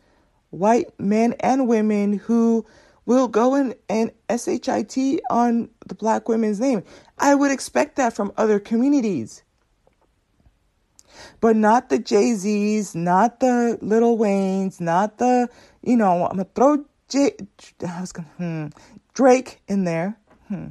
[0.50, 2.66] white men and women who
[3.10, 6.84] will go in and SHIT on the black women's name.
[7.18, 9.42] I would expect that from other communities.
[11.42, 15.50] But not the Jay Z's, not the Lil Waynes, not the,
[15.82, 17.32] you know, I'm going to throw J,
[17.88, 18.68] I was gonna, hmm,
[19.16, 20.16] Drake in there.
[20.48, 20.68] Hmm.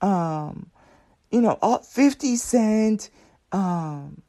[0.00, 0.70] Um,
[1.30, 3.10] you know, all 50 Cent,
[3.52, 4.22] um,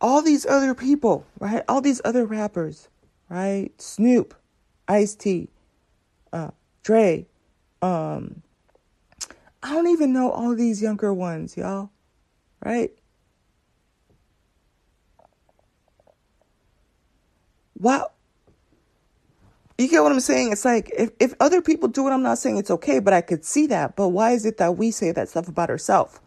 [0.00, 1.64] all these other people, right?
[1.68, 2.88] All these other rappers,
[3.28, 3.72] right?
[3.78, 4.34] Snoop,
[4.86, 5.48] Ice T,
[6.32, 6.50] uh,
[6.90, 7.24] Dre.
[7.82, 8.42] Um,
[9.62, 11.90] I don't even know all these younger ones, y'all.
[12.64, 12.90] Right?
[17.78, 18.10] Wow.
[19.78, 20.50] You get what I'm saying?
[20.50, 23.20] It's like if, if other people do it, I'm not saying it's okay, but I
[23.20, 23.94] could see that.
[23.94, 26.18] But why is it that we say that stuff about ourselves?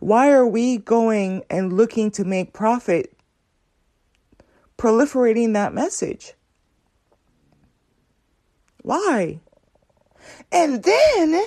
[0.00, 3.16] Why are we going and looking to make profit
[4.76, 6.34] proliferating that message?
[8.82, 9.38] Why?
[10.52, 11.44] And then,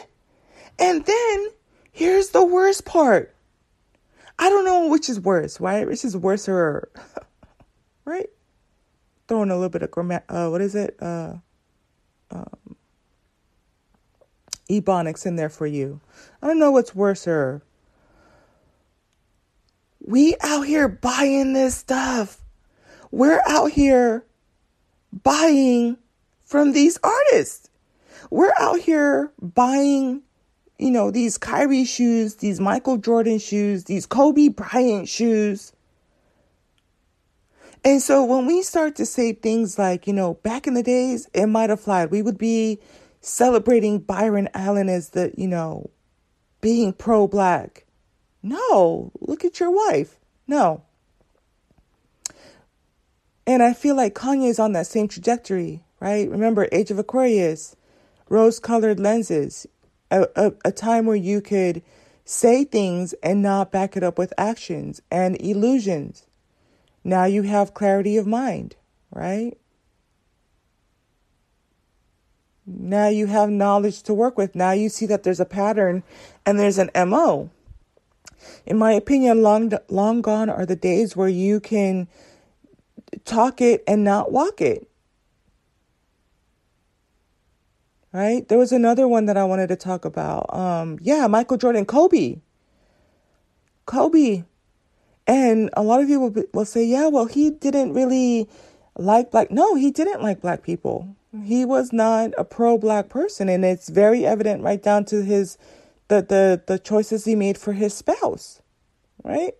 [0.79, 1.47] and then,
[1.91, 3.33] here's the worst part.
[4.39, 5.87] I don't know which is worse, right?
[5.87, 6.89] Which is worse or,
[8.05, 8.29] right?
[9.27, 10.97] Throwing a little bit of grammar, uh, what is it?
[11.01, 11.35] Uh,
[12.31, 12.75] um,
[14.69, 16.01] ebonics in there for you.
[16.41, 17.61] I don't know what's worse or.
[20.05, 22.41] We out here buying this stuff.
[23.11, 24.25] We're out here
[25.23, 25.97] buying
[26.43, 27.69] from these artists.
[28.33, 30.23] We're out here buying,
[30.79, 35.71] you know, these Kyrie shoes, these Michael Jordan shoes, these Kobe Bryant shoes.
[37.83, 41.29] And so when we start to say things like, you know, back in the days,
[41.35, 42.09] it might have flied.
[42.09, 42.79] We would be
[43.21, 45.91] celebrating Byron Allen as the, you know,
[46.59, 47.85] being pro black.
[48.41, 50.17] No, look at your wife.
[50.47, 50.81] No.
[53.45, 56.27] And I feel like Kanye is on that same trajectory, right?
[56.27, 57.75] Remember, Age of Aquarius,
[58.29, 59.67] rose colored lenses,
[60.11, 61.81] a, a, a time where you could
[62.25, 66.25] say things and not back it up with actions and illusions.
[67.03, 68.75] Now you have clarity of mind,
[69.11, 69.57] right?
[72.65, 74.55] Now you have knowledge to work with.
[74.55, 76.03] Now you see that there's a pattern
[76.45, 77.49] and there's an MO.
[78.65, 82.07] In my opinion, long long gone are the days where you can
[83.25, 84.89] talk it and not walk it.
[88.13, 88.47] Right?
[88.47, 90.53] There was another one that I wanted to talk about.
[90.53, 92.41] Um yeah, Michael Jordan, Kobe.
[93.85, 94.43] Kobe.
[95.27, 98.49] And a lot of people will, will say, "Yeah, well, he didn't really
[98.97, 103.49] like black." No, he didn't like black people he was not a pro black person
[103.49, 105.57] and it's very evident right down to his
[106.09, 108.61] the the the choices he made for his spouse
[109.23, 109.53] right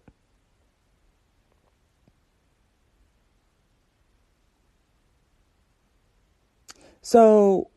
[7.02, 7.70] so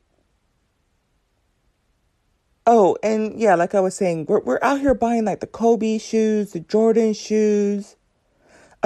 [2.66, 5.98] oh and yeah like i was saying we're, we're out here buying like the kobe
[5.98, 7.96] shoes the jordan shoes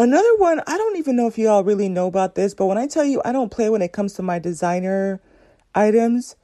[0.00, 2.78] Another one, I don't even know if you all really know about this, but when
[2.78, 5.20] I tell you I don't play when it comes to my designer
[5.74, 6.36] items,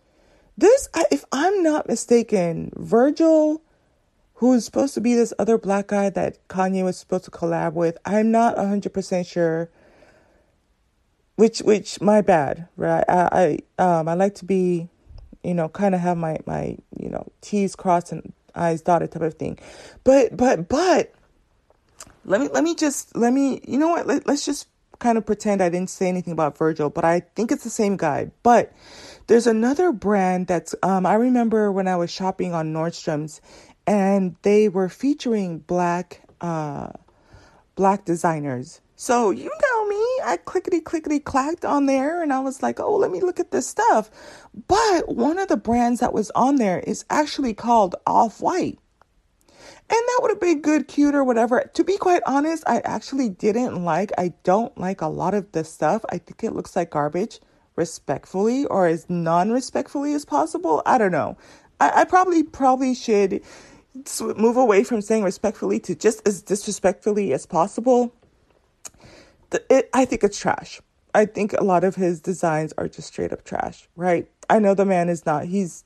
[0.58, 3.62] this, if I'm not mistaken, Virgil,
[4.34, 7.96] who's supposed to be this other black guy that Kanye was supposed to collab with,
[8.04, 9.70] I'm not 100% sure.
[11.36, 13.04] Which, which, my bad, right?
[13.08, 14.88] I, I, um, I like to be,
[15.42, 19.22] you know, kind of have my, my, you know, T's crossed and I's dotted type
[19.22, 19.58] of thing.
[20.02, 21.14] But, but, but,
[22.26, 25.24] let me let me just let me you know what let, let's just kind of
[25.24, 28.30] pretend I didn't say anything about Virgil, but I think it's the same guy.
[28.42, 28.72] But
[29.28, 33.40] there's another brand that's um I remember when I was shopping on Nordstrom's
[33.86, 36.90] and they were featuring black uh
[37.76, 38.80] black designers.
[38.96, 42.96] So you know me, I clickety clickety clacked on there and I was like, oh,
[42.96, 44.10] let me look at this stuff.
[44.66, 48.78] But one of the brands that was on there is actually called Off White.
[49.88, 51.70] And that would have been good, cute, or whatever.
[51.74, 55.72] To be quite honest, I actually didn't like, I don't like a lot of this
[55.72, 56.04] stuff.
[56.10, 57.40] I think it looks like garbage,
[57.76, 60.82] respectfully, or as non respectfully as possible.
[60.86, 61.36] I don't know.
[61.78, 63.42] I, I probably, probably should
[64.36, 68.12] move away from saying respectfully to just as disrespectfully as possible.
[69.70, 70.80] It, I think it's trash.
[71.14, 74.28] I think a lot of his designs are just straight up trash, right?
[74.50, 75.84] I know the man is not, he's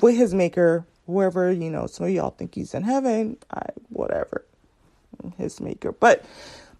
[0.00, 4.44] with his maker, whoever, you know, some of y'all think he's in heaven, I whatever.
[5.38, 5.92] His maker.
[5.92, 6.24] But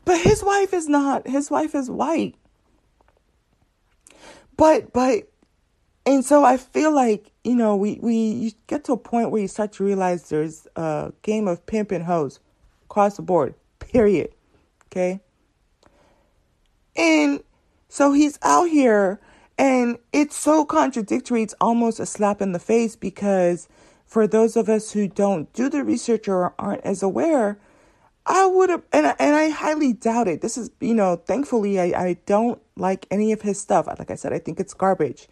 [0.05, 1.27] but his wife is not.
[1.27, 2.35] His wife is white.
[4.57, 5.29] But but
[6.07, 9.41] and so I feel like, you know, we we you get to a point where
[9.41, 12.41] you start to realize there's a game of pimp and hose
[12.85, 13.55] across the board.
[13.79, 14.31] Period.
[14.87, 15.21] Okay?
[16.97, 17.43] And
[17.89, 19.21] so he's out here
[19.57, 21.43] and it's so contradictory.
[21.43, 23.69] It's almost a slap in the face because
[24.07, 27.59] for those of us who don't do the research or aren't as aware,
[28.27, 30.41] I would have, and, and I highly doubt it.
[30.41, 33.87] This is, you know, thankfully, I, I don't like any of his stuff.
[33.87, 35.29] Like I said, I think it's garbage.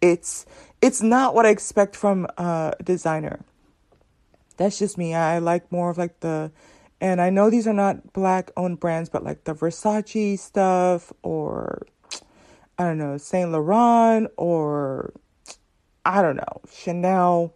[0.00, 0.44] It's,
[0.80, 3.44] it's not what I expect from a designer.
[4.56, 5.14] That's just me.
[5.14, 6.50] I like more of like the,
[7.02, 11.84] and I know these are not black owned brands, but like the Versace stuff or
[12.78, 15.12] I don't know, Saint Laurent or
[16.04, 17.54] I don't know, Chanel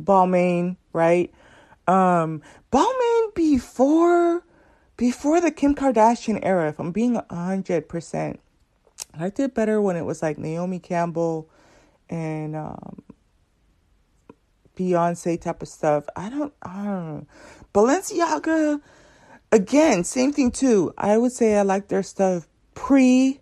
[0.00, 1.32] Balmain, right?
[1.88, 4.44] Um, Balmain before
[4.98, 8.38] before the Kim Kardashian era, if I'm being a hundred percent,
[9.14, 11.48] I did better when it was like Naomi Campbell
[12.10, 13.02] and um,
[14.76, 16.04] Beyonce type of stuff.
[16.16, 17.26] I don't, I don't know.
[17.74, 18.80] Balenciaga,
[19.50, 20.92] again, same thing too.
[20.98, 23.40] I would say I like their stuff pre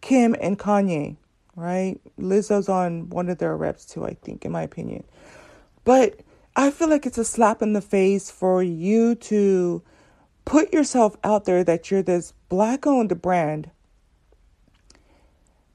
[0.00, 1.16] Kim and Kanye,
[1.54, 2.00] right?
[2.18, 5.04] Lizzo's on one of their reps too, I think, in my opinion.
[5.84, 6.20] But
[6.54, 9.82] I feel like it's a slap in the face for you to
[10.44, 13.70] put yourself out there that you're this black owned brand,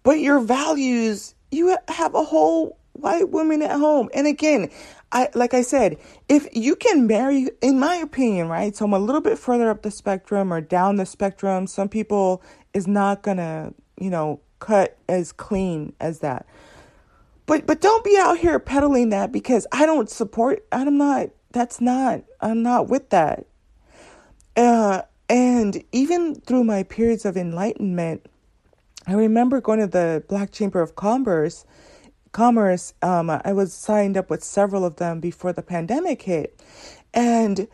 [0.03, 4.09] but your values, you have a whole white woman at home.
[4.13, 4.69] And again,
[5.11, 8.75] I like I said, if you can marry, in my opinion, right?
[8.75, 11.67] So I'm a little bit further up the spectrum or down the spectrum.
[11.67, 12.41] Some people
[12.73, 16.45] is not gonna, you know, cut as clean as that.
[17.45, 21.79] But but don't be out here peddling that because I don't support I'm not that's
[21.79, 23.45] not I'm not with that.
[24.55, 28.25] Uh and even through my periods of enlightenment,
[29.05, 31.65] I remember going to the Black Chamber of Commerce
[32.37, 32.93] Commerce.
[33.01, 36.61] Um, I was signed up with several of them before the pandemic hit.
[37.11, 37.67] And,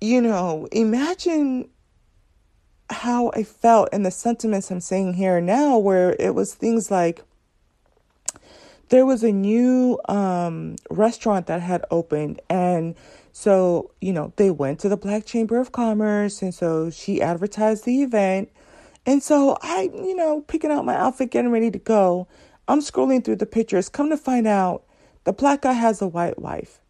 [0.00, 1.68] you know, imagine
[2.88, 7.22] how I felt and the sentiments I'm saying here now, where it was things like
[8.88, 12.40] there was a new um, restaurant that had opened.
[12.48, 12.94] And
[13.32, 16.40] so, you know, they went to the Black Chamber of Commerce.
[16.40, 18.50] And so she advertised the event.
[19.04, 22.28] And so I, you know, picking out my outfit, getting ready to go.
[22.70, 23.88] I'm scrolling through the pictures.
[23.88, 24.84] Come to find out,
[25.24, 26.80] the black guy has a white wife.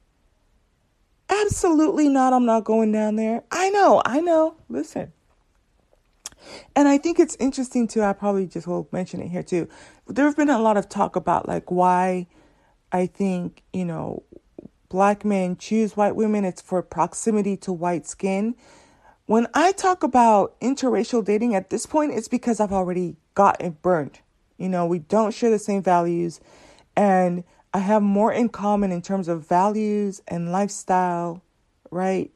[1.30, 2.32] Absolutely not.
[2.32, 3.44] I'm not going down there.
[3.50, 4.02] I know.
[4.04, 4.56] I know.
[4.68, 5.12] Listen.
[6.76, 8.02] And I think it's interesting too.
[8.02, 9.68] I probably just will mention it here too.
[10.06, 12.26] There have been a lot of talk about like why
[12.92, 14.24] I think, you know,
[14.90, 16.44] black men choose white women.
[16.44, 18.54] It's for proximity to white skin.
[19.24, 24.20] When I talk about interracial dating at this point, it's because I've already gotten burned.
[24.60, 26.40] You know, we don't share the same values,
[26.94, 31.42] and I have more in common in terms of values and lifestyle,
[31.90, 32.30] right?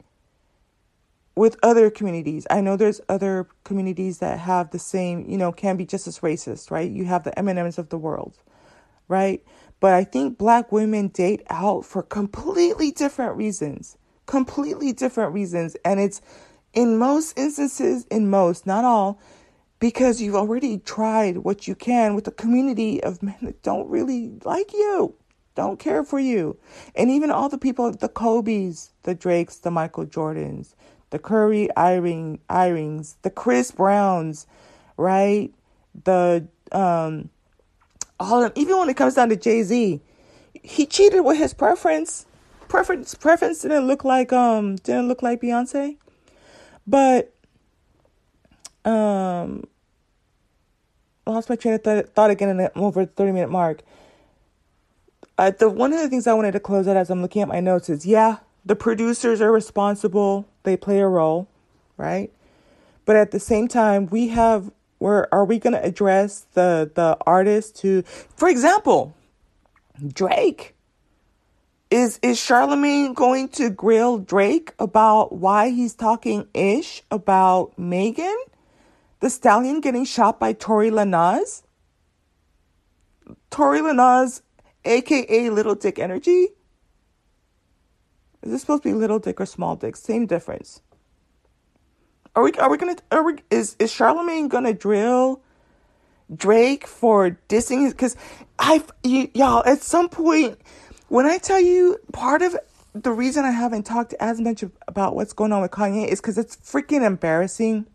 [1.36, 2.46] With other communities.
[2.50, 6.20] I know there's other communities that have the same, you know, can be just as
[6.20, 6.90] racist, right?
[6.90, 8.38] You have the Eminems of the world,
[9.08, 9.44] right?
[9.80, 13.98] But I think black women date out for completely different reasons.
[14.26, 15.76] Completely different reasons.
[15.84, 16.22] And it's
[16.72, 19.20] in most instances, in most, not all,
[19.80, 24.32] because you've already tried what you can with a community of men that don't really
[24.44, 25.14] like you,
[25.54, 26.56] don't care for you.
[26.94, 30.74] And even all the people, the Kobe's, the Drakes, the Michael Jordans,
[31.10, 34.46] the Kyrie Irving, Irvings, the Chris Browns,
[34.96, 35.52] right?
[36.04, 37.30] The, um,
[38.18, 40.00] all of them, even when it comes down to Jay Z,
[40.62, 42.26] he cheated with his preference.
[42.68, 45.96] Preference preference didn't look like um didn't look like Beyonce.
[46.86, 47.33] But
[48.84, 49.64] um,
[51.26, 53.82] lost my train of th- thought again in the over 30 minute mark.
[55.36, 57.48] Uh, the one of the things I wanted to close out as I'm looking at
[57.48, 60.46] my notes is yeah, the producers are responsible.
[60.62, 61.48] They play a role,
[61.96, 62.32] right?
[63.04, 67.16] But at the same time, we have where are we going to address the the
[67.26, 68.02] artists who,
[68.36, 69.14] for example,
[70.06, 70.74] Drake
[71.90, 78.36] is is Charlemagne going to grill Drake about why he's talking ish about Megan,
[79.24, 81.62] the stallion getting shot by Tory Lanez?
[83.50, 84.42] Tory Lanez,
[84.84, 86.48] aka Little Dick Energy.
[88.42, 89.96] Is this supposed to be little dick or small dick?
[89.96, 90.82] Same difference.
[92.36, 95.40] Are we are we gonna are we is is Charlemagne gonna drill
[96.34, 98.16] Drake for dissing because
[98.58, 100.58] I y'all at some point
[101.08, 102.58] when I tell you part of
[102.92, 106.36] the reason I haven't talked as much about what's going on with Kanye is because
[106.36, 107.86] it's freaking embarrassing.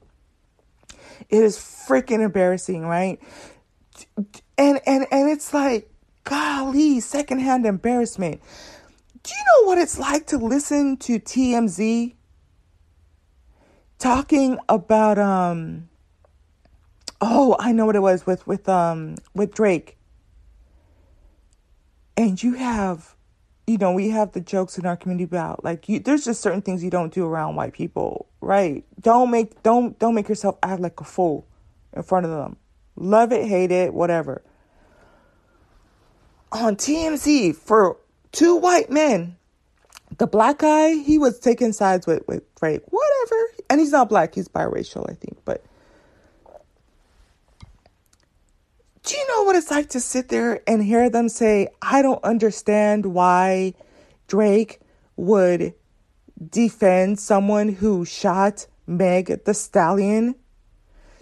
[1.29, 3.19] It is freaking embarrassing, right?
[4.57, 5.91] And and and it's like,
[6.23, 8.41] golly, secondhand embarrassment.
[9.23, 12.15] Do you know what it's like to listen to TMZ
[13.97, 15.89] talking about um
[17.19, 19.97] oh, I know what it was with with um with Drake
[22.19, 23.15] and you have
[23.69, 26.61] you know we have the jokes in our community about like you there's just certain
[26.61, 28.83] things you don't do around white people right?
[29.01, 31.45] Don't make don't don't make yourself act like a fool
[31.93, 32.57] in front of them.
[32.95, 34.41] Love it hate it whatever.
[36.51, 37.97] On TMZ for
[38.31, 39.35] two white men
[40.17, 43.43] the black guy he was taking sides with with Drake whatever.
[43.69, 45.63] And he's not black he's biracial I think but
[49.09, 52.23] Do you know what it's like to sit there and hear them say, I don't
[52.23, 53.73] understand why
[54.27, 54.81] Drake
[55.15, 55.73] would
[56.47, 60.35] defend someone who shot Meg the Stallion?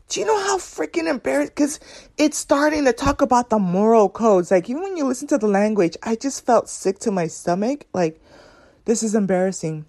[0.09, 1.55] Do you know how freaking embarrassed?
[1.55, 1.79] Because
[2.17, 4.51] it's starting to talk about the moral codes.
[4.51, 7.85] Like, even when you listen to the language, I just felt sick to my stomach.
[7.93, 8.21] Like,
[8.83, 9.85] this is embarrassing.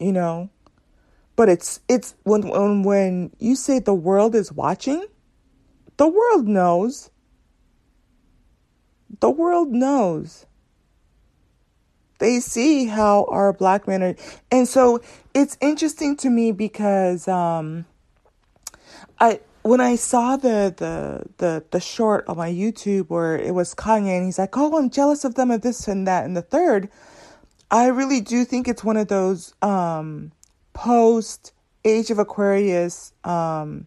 [0.00, 0.48] You know?
[1.36, 5.04] But it's, it's when, when, when you say the world is watching,
[5.98, 7.10] the world knows.
[9.20, 10.46] The world knows.
[12.18, 14.14] They see how our black men are.
[14.50, 15.00] And so
[15.34, 17.84] it's interesting to me because um,
[19.20, 23.74] I when I saw the, the the the short on my YouTube where it was
[23.74, 26.42] Kanye and he's like, "Oh, I'm jealous of them of this and that and the
[26.42, 26.88] third,
[27.70, 30.32] I really do think it's one of those um,
[30.72, 31.52] post
[31.84, 33.86] Age of Aquarius um,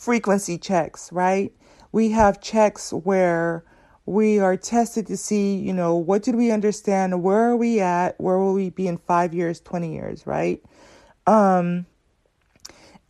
[0.00, 1.52] frequency checks, right?
[1.92, 3.64] We have checks where
[4.06, 7.22] we are tested to see, you know, what did we understand?
[7.22, 8.18] Where are we at?
[8.18, 10.64] Where will we be in five years, 20 years, right?
[11.26, 11.84] Um,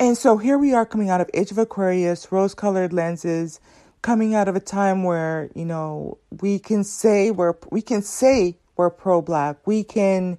[0.00, 3.60] and so here we are coming out of Age of Aquarius, rose colored lenses,
[4.02, 8.58] coming out of a time where, you know, we can say we're we can say
[8.76, 9.64] we're pro black.
[9.64, 10.38] We can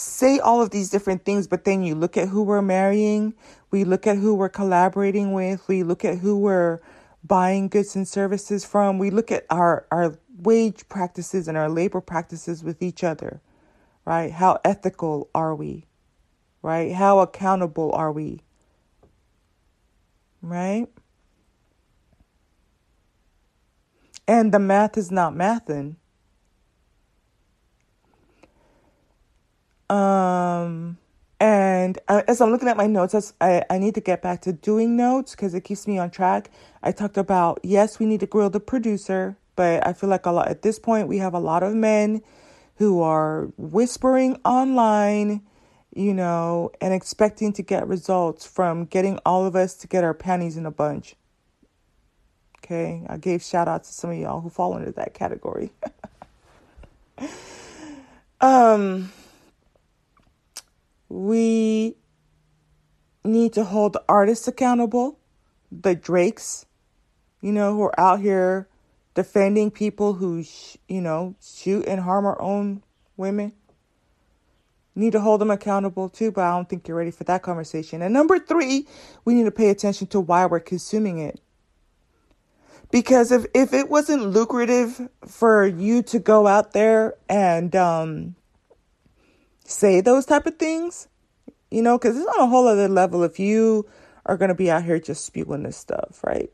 [0.00, 3.34] say all of these different things, but then you look at who we're marrying,
[3.70, 6.80] we look at who we're collaborating with, we look at who we're
[7.24, 12.00] buying goods and services from, we look at our our wage practices and our labor
[12.00, 13.40] practices with each other.
[14.04, 14.32] Right?
[14.32, 15.86] How ethical are we?
[16.62, 16.92] Right?
[16.92, 18.40] How accountable are we?
[20.42, 20.88] Right?
[24.28, 25.96] And the math is not mathing.
[29.90, 30.98] Um,
[31.40, 34.52] and as I'm looking at my notes, as I, I need to get back to
[34.52, 36.50] doing notes because it keeps me on track.
[36.82, 40.30] I talked about yes, we need to grill the producer, but I feel like a
[40.30, 42.22] lot at this point we have a lot of men
[42.76, 45.42] who are whispering online,
[45.94, 50.14] you know, and expecting to get results from getting all of us to get our
[50.14, 51.16] panties in a bunch.
[52.58, 55.72] Okay, I gave shout out to some of y'all who fall into that category.
[58.40, 59.10] um,
[61.10, 61.96] we
[63.24, 65.18] need to hold the artists accountable,
[65.70, 66.64] the Drakes,
[67.42, 68.68] you know, who are out here
[69.14, 72.82] defending people who, sh- you know, shoot and harm our own
[73.16, 73.52] women.
[74.94, 78.02] Need to hold them accountable too, but I don't think you're ready for that conversation.
[78.02, 78.86] And number three,
[79.24, 81.40] we need to pay attention to why we're consuming it.
[82.90, 88.34] Because if, if it wasn't lucrative for you to go out there and um,
[89.70, 91.08] say those type of things,
[91.70, 93.88] you know, because it's on a whole other level if you
[94.26, 96.50] are going to be out here just spewing this stuff, right?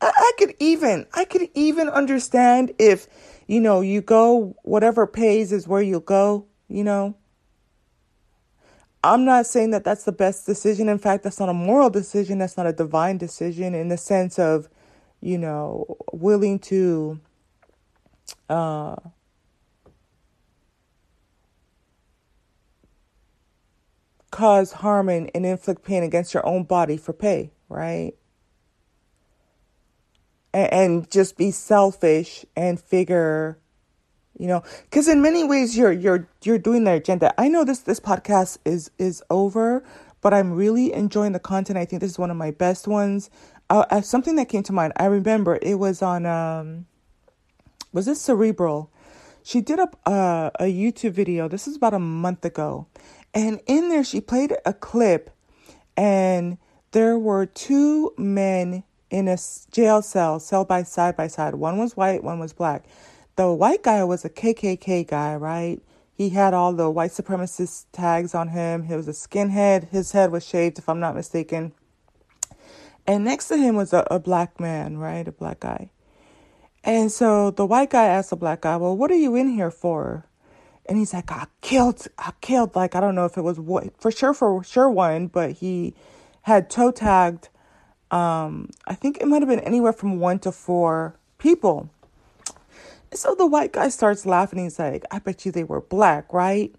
[0.00, 3.06] I, I could even, I could even understand if,
[3.46, 7.16] you know, you go, whatever pays is where you'll go, you know.
[9.02, 10.88] I'm not saying that that's the best decision.
[10.88, 12.38] In fact, that's not a moral decision.
[12.38, 14.68] That's not a divine decision in the sense of,
[15.20, 17.20] you know, willing to
[18.48, 18.96] uh,
[24.36, 28.12] cause harm and, and inflict pain against your own body for pay, right?
[30.52, 33.58] And, and just be selfish and figure
[34.38, 37.32] you know because in many ways you're you're you're doing the agenda.
[37.40, 39.82] I know this this podcast is is over
[40.20, 41.78] but i'm really enjoying the content.
[41.78, 43.30] I think this is one of my best ones.
[43.70, 46.84] Uh, uh, something that came to mind i remember it was on um
[47.92, 48.92] was this cerebral?
[49.42, 51.48] She did a uh, a youtube video.
[51.48, 52.86] This is about a month ago
[53.36, 55.30] and in there she played a clip
[55.96, 56.58] and
[56.92, 59.38] there were two men in a
[59.70, 62.84] jail cell cell by side by side one was white one was black
[63.36, 65.80] the white guy was a KKK guy, right?
[66.14, 68.84] He had all the white supremacist tags on him.
[68.84, 69.90] He was a skinhead.
[69.90, 71.72] His head was shaved, if I'm not mistaken.
[73.06, 75.28] And next to him was a, a black man, right?
[75.28, 75.90] A black guy.
[76.82, 79.70] And so the white guy asked the black guy, Well, what are you in here
[79.70, 80.24] for?
[80.88, 84.00] And he's like, I killed, I killed, like, I don't know if it was what,
[84.00, 85.94] for sure, for sure one, but he
[86.42, 87.48] had toe tagged,
[88.10, 91.90] um, I think it might have been anywhere from one to four people.
[93.12, 94.60] So the white guy starts laughing.
[94.60, 96.74] He's like, I bet you they were black, right?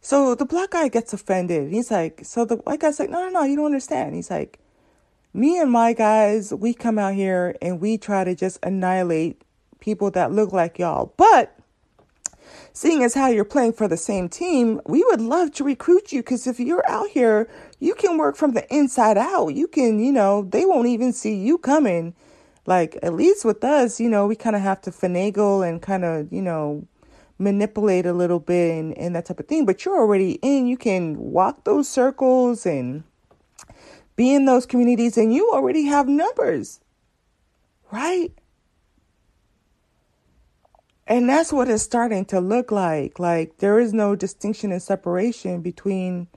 [0.00, 1.70] So the black guy gets offended.
[1.70, 4.14] He's like, so the white guy's like, no, no, no, you don't understand.
[4.14, 4.58] He's like,
[5.32, 9.42] me and my guys, we come out here and we try to just annihilate
[9.78, 11.12] people that look like y'all.
[11.16, 11.56] But
[12.72, 16.20] seeing as how you're playing for the same team, we would love to recruit you
[16.20, 17.48] because if you're out here,
[17.78, 19.48] you can work from the inside out.
[19.48, 22.14] You can, you know, they won't even see you coming
[22.66, 26.04] like, at least with us, you know, we kind of have to finagle and kind
[26.04, 26.86] of, you know,
[27.38, 29.64] manipulate a little bit and, and that type of thing.
[29.66, 30.66] But you're already in.
[30.66, 33.02] You can walk those circles and
[34.16, 36.80] be in those communities, and you already have numbers,
[37.90, 38.32] right?
[41.10, 43.18] And that's what it's starting to look like.
[43.18, 46.28] Like, there is no distinction and separation between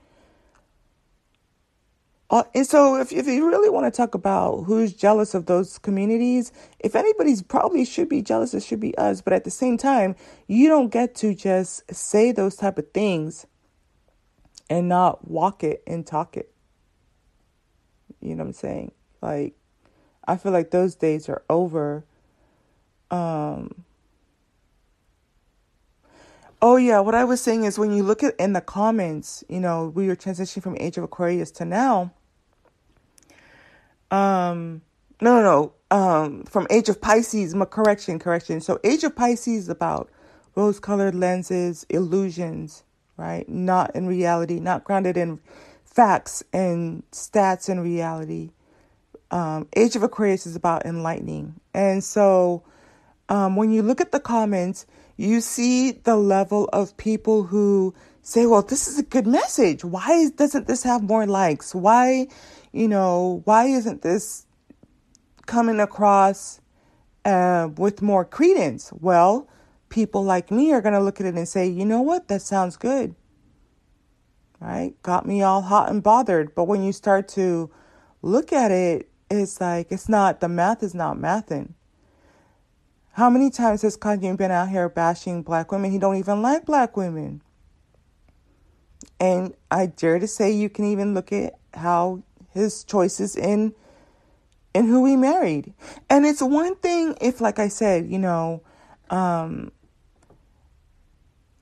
[2.30, 5.78] uh, and so, if, if you really want to talk about who's jealous of those
[5.78, 6.50] communities,
[6.80, 9.20] if anybody's probably should be jealous, it should be us.
[9.20, 10.16] But at the same time,
[10.48, 13.46] you don't get to just say those type of things
[14.68, 16.52] and not walk it and talk it.
[18.20, 18.92] You know what I'm saying?
[19.22, 19.54] Like,
[20.26, 22.04] I feel like those days are over.
[23.12, 23.83] Um,
[26.64, 29.60] Oh yeah, what I was saying is when you look at in the comments, you
[29.60, 32.14] know, we were transitioning from Age of Aquarius to now.
[34.10, 34.82] Um,
[35.20, 35.96] no, no, no.
[35.96, 38.60] Um, from Age of Pisces, my correction, correction.
[38.62, 40.10] So Age of Pisces is about
[40.56, 42.84] rose-colored lenses, illusions,
[43.18, 43.48] right?
[43.48, 45.40] Not in reality, not grounded in
[45.84, 48.50] facts and stats and reality.
[49.30, 51.54] um, Age of Aquarius is about enlightening.
[51.74, 52.64] And so
[53.28, 54.86] um, when you look at the comments,
[55.16, 59.84] you see the level of people who say, well, this is a good message.
[59.84, 61.74] Why doesn't this have more likes?
[61.74, 62.28] Why,
[62.72, 64.46] you know, why isn't this
[65.46, 66.60] coming across
[67.24, 68.92] uh, with more credence?
[68.92, 69.48] Well,
[69.88, 72.28] people like me are going to look at it and say, you know what?
[72.28, 73.14] That sounds good.
[74.58, 74.94] Right?
[75.02, 76.54] Got me all hot and bothered.
[76.54, 77.70] But when you start to
[78.22, 81.74] look at it, it's like, it's not, the math is not mathing.
[83.14, 85.92] How many times has Kanye been out here bashing black women?
[85.92, 87.42] He don't even like black women.
[89.20, 93.72] And I dare to say you can even look at how his choices in
[94.74, 95.72] in who he married.
[96.10, 98.62] And it's one thing if like I said, you know,
[99.10, 99.70] um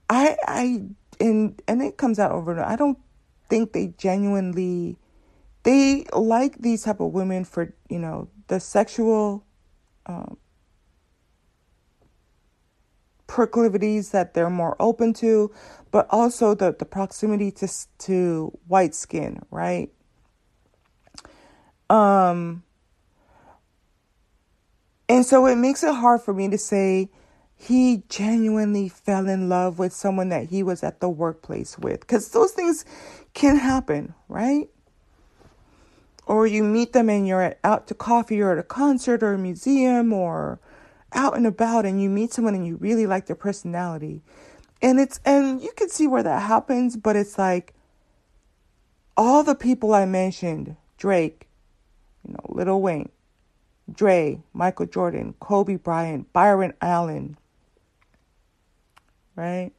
[0.08, 0.84] I I
[1.20, 2.98] and and it comes out over I don't
[3.50, 4.96] think they genuinely
[5.64, 9.44] they like these type of women for, you know, the sexual
[10.06, 10.38] um
[13.32, 15.50] proclivities that they're more open to,
[15.90, 17.66] but also the, the proximity to
[17.96, 19.90] to white skin, right?
[21.88, 22.62] Um,
[25.08, 27.08] and so it makes it hard for me to say
[27.54, 32.28] he genuinely fell in love with someone that he was at the workplace with, because
[32.32, 32.84] those things
[33.32, 34.68] can happen, right?
[36.26, 39.32] Or you meet them and you're at, out to coffee or at a concert or
[39.32, 40.60] a museum or
[41.14, 44.22] out and about and you meet someone and you really like their personality.
[44.80, 47.74] And it's and you can see where that happens, but it's like
[49.16, 51.48] all the people I mentioned, Drake,
[52.26, 53.10] you know, Lil Wayne,
[53.92, 57.38] Dre, Michael Jordan, Kobe Bryant, Byron Allen,
[59.36, 59.72] right?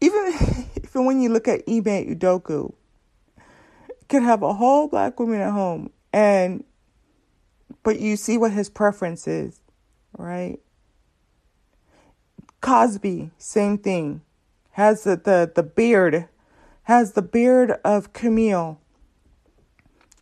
[0.00, 0.32] Even
[0.76, 2.72] even when you look at Ime Udoka,
[4.08, 6.64] could have a whole black woman at home and
[7.82, 9.60] but you see what his preference is,
[10.16, 10.58] right?
[12.60, 14.22] Cosby, same thing.
[14.72, 16.28] Has the, the, the beard,
[16.84, 18.80] has the beard of Camille.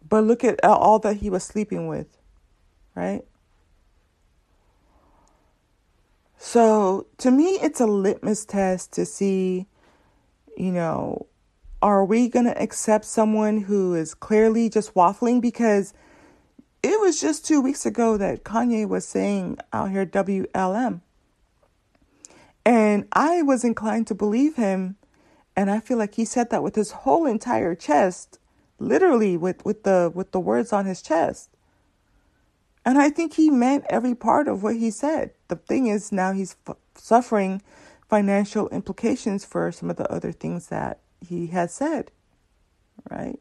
[0.08, 2.06] But look at all that he was sleeping with,
[2.94, 3.24] right?
[6.38, 9.66] So to me, it's a litmus test to see,
[10.56, 11.26] you know,
[11.86, 15.40] are we going to accept someone who is clearly just waffling?
[15.40, 15.94] Because
[16.82, 21.00] it was just two weeks ago that Kanye was saying out here WLM.
[22.64, 24.96] And I was inclined to believe him.
[25.54, 28.40] And I feel like he said that with his whole entire chest,
[28.80, 31.50] literally with, with the with the words on his chest.
[32.84, 35.30] And I think he meant every part of what he said.
[35.46, 37.62] The thing is now he's f- suffering
[38.10, 42.10] financial implications for some of the other things that he has said,
[43.10, 43.38] right?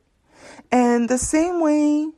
[0.71, 2.11] And the same way,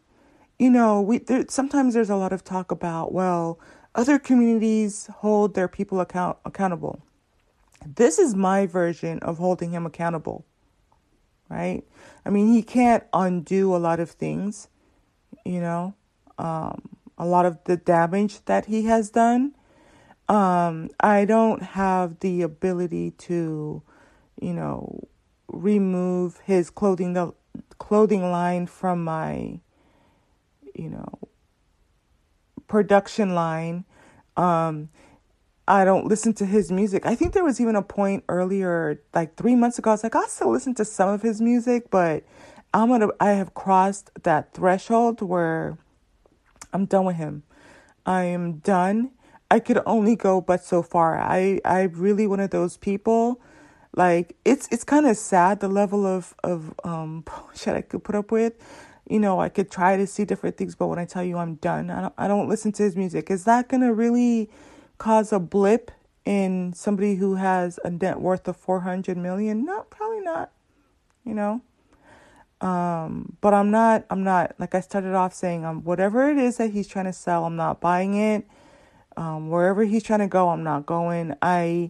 [0.60, 3.60] you know, we there, sometimes there's a lot of talk about well,
[3.95, 7.01] other communities hold their people account accountable.
[7.86, 10.45] This is my version of holding him accountable,
[11.49, 11.84] right?
[12.26, 14.68] I mean, he can't undo a lot of things,
[15.45, 15.93] you know,
[16.38, 19.53] um, a lot of the damage that he has done.
[20.28, 23.82] Um, I don't have the ability to,
[24.41, 25.08] you know,
[25.48, 27.34] remove his clothing the
[27.78, 29.60] clothing line from my
[30.76, 31.20] you know
[32.68, 33.86] production line
[34.36, 34.89] um
[35.68, 37.06] I don't listen to his music.
[37.06, 40.16] I think there was even a point earlier, like three months ago, I was like,
[40.16, 42.24] I'll still listen to some of his music, but
[42.74, 45.78] I'm gonna I have crossed that threshold where
[46.74, 47.43] I'm done with him.
[48.06, 49.12] I am done.
[49.52, 51.18] I could only go but so far.
[51.18, 53.41] I I really one of those people
[53.98, 57.26] like it's it's kind of sad the level of of um
[57.56, 58.54] shit I could put up with.
[59.10, 61.56] You know, I could try to see different things, but when I tell you I'm
[61.56, 63.32] done, I don't I don't listen to his music.
[63.32, 64.52] Is that gonna really
[65.00, 65.91] cause a blip
[66.26, 69.66] in somebody who has a net worth of four hundred million?
[69.66, 70.52] No, probably not.
[71.26, 71.62] You know.
[72.62, 76.58] Um, but I'm not I'm not like I started off saying um whatever it is
[76.58, 78.45] that he's trying to sell, I'm not buying it.
[79.16, 81.36] Um, wherever he's trying to go, I'm not going.
[81.41, 81.89] I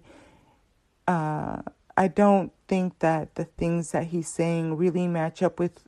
[1.06, 1.64] uh
[1.98, 5.84] I don't think that the things that he's saying really match up with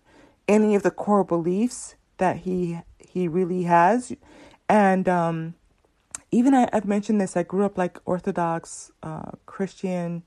[0.48, 4.14] any of the core beliefs that he he really has.
[4.68, 5.54] And um,
[6.32, 7.38] even I, have mentioned this.
[7.38, 10.24] I grew up like Orthodox uh, Christian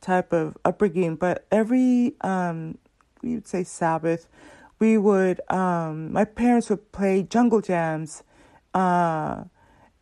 [0.00, 2.78] type of upbringing, but every um,
[3.22, 4.28] we would say Sabbath,
[4.78, 8.22] we would um, my parents would play jungle jams.
[8.72, 9.44] Uh,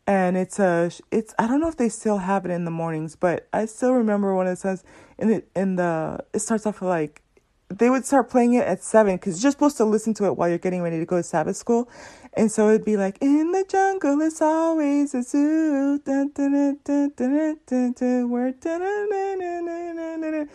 [0.07, 3.17] and it's a it's I don't know if they still have it in the mornings,
[3.17, 4.85] but I still remember when it says
[5.19, 7.23] in it in the it starts off like
[7.69, 10.49] they would start playing it at seven because you're supposed to listen to it while
[10.49, 11.89] you're getting ready to go to Sabbath school.
[12.35, 15.99] And so it'd be like, in the jungle, it's always a zoo.
[16.05, 20.49] Dun, dun, dun, dun, dun, dun, where, dun, dun, dun, dun,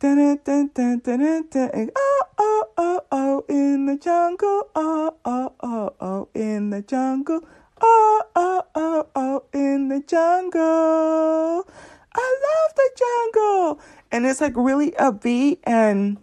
[0.00, 5.14] dun, dun, dun, dun, dun, dun, dun, oh, oh, oh, oh, in the jungle, oh,
[5.24, 7.46] oh, oh, oh, in the jungle,
[7.80, 11.68] oh, oh, oh, oh, in the jungle.
[12.14, 13.80] I love the jungle.
[14.10, 16.18] And it's like really upbeat and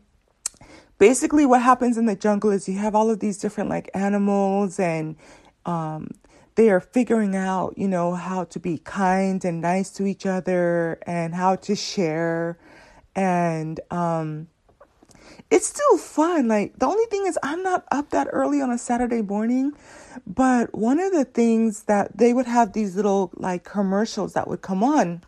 [0.97, 4.79] basically what happens in the jungle is you have all of these different like animals
[4.79, 5.15] and
[5.65, 6.09] um,
[6.55, 10.99] they are figuring out you know how to be kind and nice to each other
[11.05, 12.57] and how to share
[13.15, 14.47] and um,
[15.49, 18.77] it's still fun like the only thing is i'm not up that early on a
[18.77, 19.73] saturday morning
[20.25, 24.61] but one of the things that they would have these little like commercials that would
[24.61, 25.23] come on.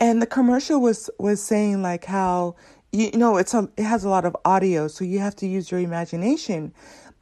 [0.00, 2.56] And the commercial was was saying like how
[2.92, 5.70] you know it's a it has a lot of audio so you have to use
[5.70, 6.72] your imagination.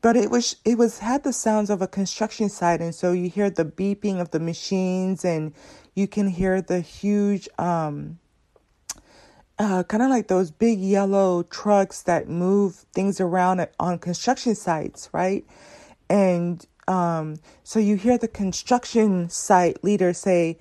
[0.02, 3.28] But it was it was had the sounds of a construction site and so you
[3.28, 5.54] hear the beeping of the machines and
[5.94, 8.18] you can hear the huge um
[9.58, 15.08] uh, kind of like those big yellow trucks that move things around on construction sites
[15.14, 15.46] right
[16.08, 20.58] and um so you hear the construction site leader say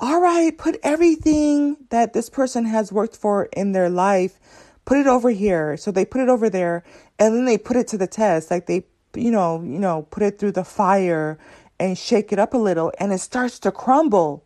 [0.00, 4.38] all right, put everything that this person has worked for in their life,
[4.84, 5.76] put it over here.
[5.76, 6.84] So they put it over there
[7.18, 8.50] and then they put it to the test.
[8.50, 8.84] Like they,
[9.14, 11.38] you know, you know, put it through the fire
[11.80, 14.44] and shake it up a little and it starts to crumble,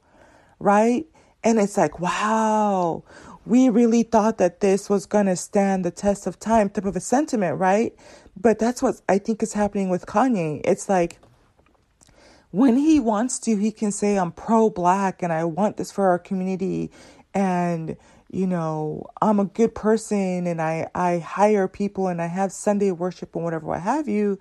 [0.58, 1.04] right?
[1.44, 3.04] And it's like, wow,
[3.44, 6.96] we really thought that this was going to stand the test of time type of
[6.96, 7.94] a sentiment, right?
[8.40, 10.60] But that's what I think is happening with Kanye.
[10.64, 11.18] It's like,
[12.52, 16.08] when he wants to, he can say, I'm pro black and I want this for
[16.08, 16.90] our community.
[17.34, 17.96] And,
[18.30, 22.90] you know, I'm a good person and I, I hire people and I have Sunday
[22.92, 24.38] worship and whatever, what have you.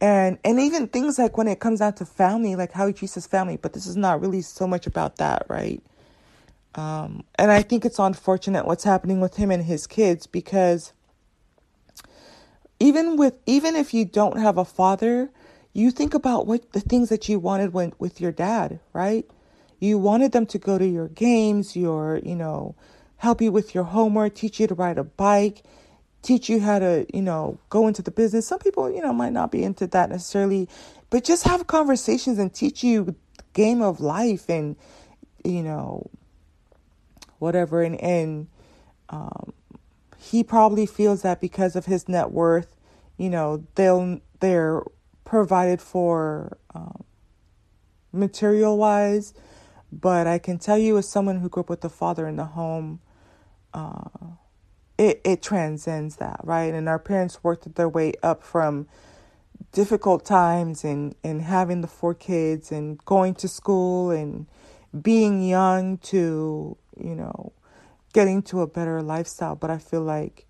[0.00, 3.14] And, and even things like when it comes down to family, like how he treats
[3.14, 5.82] his family, but this is not really so much about that, right?
[6.74, 10.92] Um, and I think it's unfortunate what's happening with him and his kids because
[12.80, 15.30] even with even if you don't have a father,
[15.72, 19.28] you think about what the things that you wanted when with your dad, right?
[19.78, 22.74] You wanted them to go to your games, your, you know,
[23.16, 25.62] help you with your homework, teach you to ride a bike,
[26.22, 28.46] teach you how to, you know, go into the business.
[28.46, 30.68] Some people, you know, might not be into that necessarily,
[31.10, 33.14] but just have conversations and teach you
[33.52, 34.76] game of life and,
[35.44, 36.08] you know,
[37.38, 37.82] whatever.
[37.82, 38.48] And, and,
[39.08, 39.52] um,
[40.18, 42.76] he probably feels that because of his net worth,
[43.18, 44.82] you know, they'll, they're
[45.24, 47.04] provided for um,
[48.12, 49.34] material wise,
[49.92, 52.44] but I can tell you, as someone who grew up with the father in the
[52.46, 53.00] home,
[53.72, 54.08] uh,
[54.96, 56.72] it, it transcends that, right?
[56.72, 58.86] And our parents worked their way up from
[59.72, 64.46] difficult times and, and having the four kids and going to school and
[65.02, 67.52] being young to, you know,
[68.12, 69.56] getting to a better lifestyle.
[69.56, 70.46] But I feel like,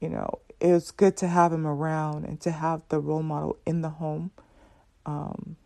[0.00, 3.58] you know, it was good to have him around and to have the role model
[3.66, 4.30] in the home.
[5.06, 5.56] Um,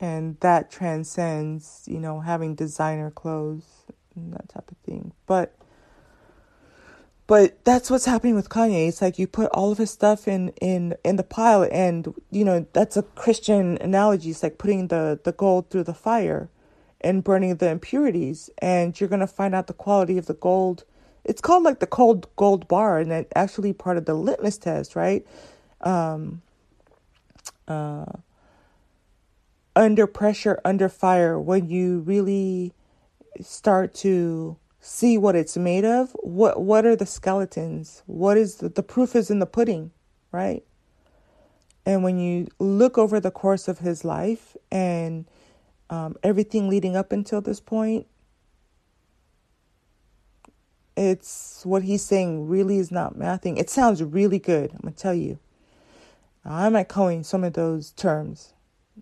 [0.00, 3.64] and that transcends, you know, having designer clothes
[4.16, 5.12] and that type of thing.
[5.26, 5.56] But
[7.26, 8.88] but that's what's happening with Kanye.
[8.88, 12.44] It's like you put all of his stuff in in in the pile, and you
[12.44, 14.30] know that's a Christian analogy.
[14.30, 16.50] It's like putting the the gold through the fire
[17.04, 20.84] and burning the impurities, and you're gonna find out the quality of the gold.
[21.22, 24.96] It's called like the cold gold bar and it actually part of the litmus test
[24.96, 25.24] right?
[25.82, 26.42] Um
[27.68, 28.06] uh
[29.76, 32.72] under pressure under fire when you really
[33.40, 38.02] start to see what it's made of what what are the skeletons?
[38.06, 39.92] What is the, the proof is in the pudding
[40.32, 40.62] right?
[41.86, 45.26] And when you look over the course of his life and
[45.94, 48.06] um, everything leading up until this point
[50.96, 53.58] it's what he's saying really is not mathing.
[53.58, 54.70] It sounds really good.
[54.72, 55.38] I'm gonna tell you.
[56.44, 58.52] I'm echoing some of those terms.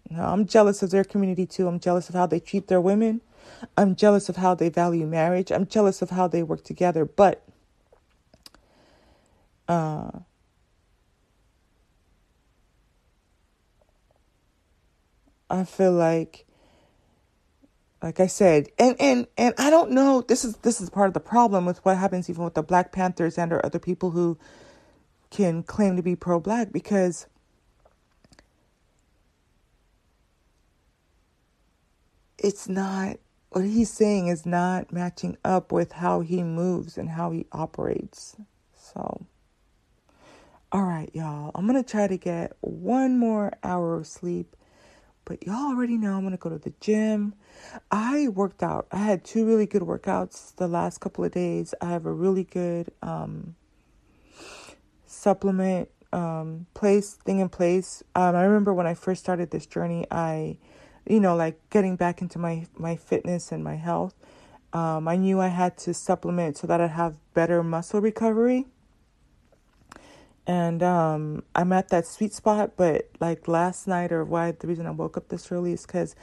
[0.08, 1.68] Now, I'm jealous of their community too.
[1.68, 3.20] I'm jealous of how they treat their women.
[3.76, 5.50] I'm jealous of how they value marriage.
[5.50, 7.04] I'm jealous of how they work together.
[7.04, 7.42] But
[9.68, 10.10] uh,
[15.50, 16.46] I feel like
[18.02, 20.22] like I said, and and and I don't know.
[20.22, 22.92] This is this is part of the problem with what happens even with the Black
[22.92, 24.38] Panthers and or other people who
[25.30, 27.26] can claim to be pro-black because
[32.38, 33.16] it's not
[33.50, 38.36] what he's saying is not matching up with how he moves and how he operates.
[38.76, 39.26] So,
[40.72, 41.52] all right, y'all.
[41.54, 44.56] I'm to try to get one more hour of sleep.
[45.24, 47.34] But y'all already know I'm to go to the gym.
[47.90, 48.86] I worked out.
[48.90, 51.74] I had two really good workouts the last couple of days.
[51.80, 53.54] I have a really good um,
[55.06, 58.02] supplement um, place thing in place.
[58.14, 60.58] Um, I remember when I first started this journey, I,
[61.06, 64.14] you know, like getting back into my my fitness and my health.
[64.72, 68.66] Um, I knew I had to supplement so that I'd have better muscle recovery.
[70.46, 74.86] And um, I'm at that sweet spot, but like last night, or why the reason
[74.86, 76.16] I woke up this early is because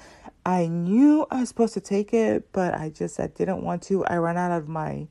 [0.46, 4.06] I knew I was supposed to take it, but I just I didn't want to.
[4.06, 5.08] I ran out of my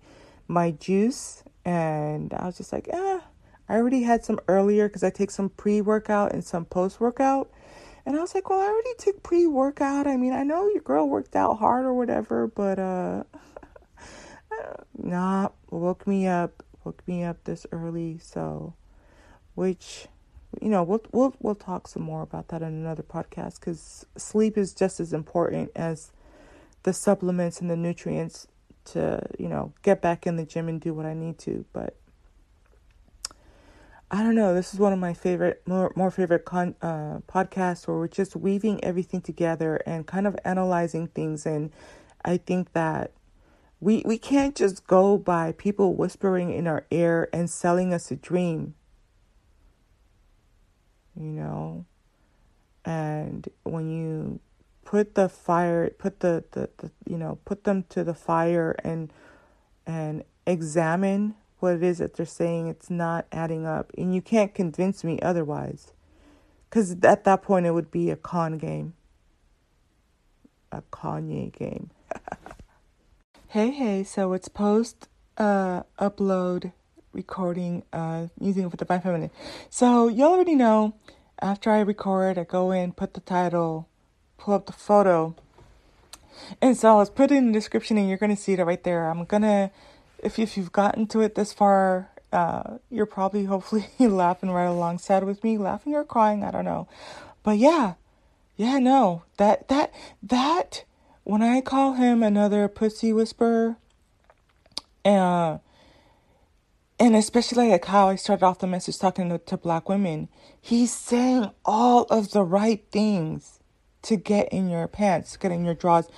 [0.46, 3.22] my juice, and I was just like, ah.
[3.68, 7.50] I already had some earlier because I take some pre workout and some post workout.
[8.06, 10.06] And I was like, well, I already took pre workout.
[10.06, 13.24] I mean, I know your girl worked out hard or whatever, but uh,
[14.96, 18.18] nah, woke me up, woke me up this early.
[18.22, 18.72] So,
[19.58, 20.06] which,
[20.62, 24.56] you know, we'll we'll we'll talk some more about that in another podcast because sleep
[24.56, 26.12] is just as important as
[26.84, 28.46] the supplements and the nutrients
[28.84, 31.64] to you know get back in the gym and do what I need to.
[31.72, 31.96] But
[34.12, 34.54] I don't know.
[34.54, 38.36] This is one of my favorite, more more favorite con, uh, podcasts where we're just
[38.36, 41.46] weaving everything together and kind of analyzing things.
[41.46, 41.72] And
[42.24, 43.10] I think that
[43.80, 48.16] we we can't just go by people whispering in our ear and selling us a
[48.16, 48.74] dream.
[51.18, 51.84] You know,
[52.84, 54.40] and when you
[54.84, 59.12] put the fire, put the, the, the you know, put them to the fire and
[59.86, 63.92] and examine what it is that they're saying, it's not adding up.
[63.96, 65.92] And you can't convince me otherwise.
[66.68, 68.94] Because at that point, it would be a con game.
[70.70, 71.90] A Kanye game.
[73.48, 75.08] hey, hey, so it's post
[75.38, 76.72] uh, upload
[77.12, 79.30] recording uh, it for Divine Feminine.
[79.70, 80.94] So you already know
[81.40, 83.88] after I record, I go in, put the title,
[84.36, 85.34] pull up the photo.
[86.60, 88.82] And so I was putting in the description, and you're going to see it right
[88.82, 89.08] there.
[89.08, 89.70] I'm going to
[90.22, 95.24] if if you've gotten to it this far, uh, you're probably hopefully laughing right alongside
[95.24, 96.88] with me, laughing or crying, I don't know.
[97.42, 97.94] But yeah,
[98.56, 99.92] yeah, no, that that
[100.22, 100.84] that
[101.24, 103.76] when I call him another pussy whisperer,
[105.04, 105.58] uh,
[106.98, 110.28] and especially like how I started off the message talking to, to black women,
[110.60, 113.60] he's saying all of the right things
[114.02, 116.08] to get in your pants, get in your drawers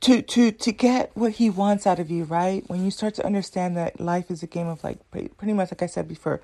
[0.00, 2.62] to to to get what he wants out of you, right?
[2.68, 5.82] When you start to understand that life is a game of like pretty much like
[5.82, 6.40] I said before,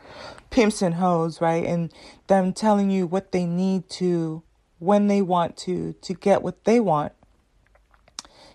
[0.51, 1.65] pimps and hoes, right?
[1.65, 1.93] And
[2.27, 4.43] them telling you what they need to
[4.79, 7.13] when they want to to get what they want.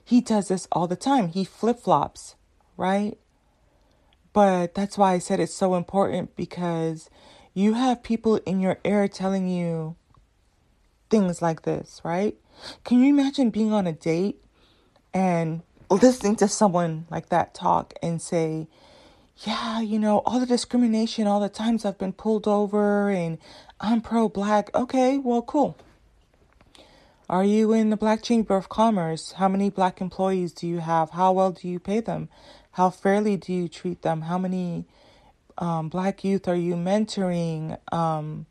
[0.03, 1.29] He does this all the time.
[1.29, 2.35] He flip-flops,
[2.77, 3.17] right?
[4.37, 7.09] But that's why I said it's so important because
[7.55, 9.95] you have people in your ear telling you
[11.09, 12.37] things like this, right?
[12.83, 14.39] Can you imagine being on a date
[15.11, 18.67] and listening to someone like that talk and say,
[19.37, 23.39] yeah, you know, all the discrimination, all the times I've been pulled over and
[23.81, 24.69] I'm pro black.
[24.75, 25.79] Okay, well, cool.
[27.27, 29.33] Are you in the Black Chamber of Commerce?
[29.33, 31.09] How many black employees do you have?
[31.09, 32.29] How well do you pay them?
[32.77, 34.21] How fairly do you treat them?
[34.21, 34.85] How many
[35.57, 37.75] um, black youth are you mentoring?
[37.91, 38.45] Um,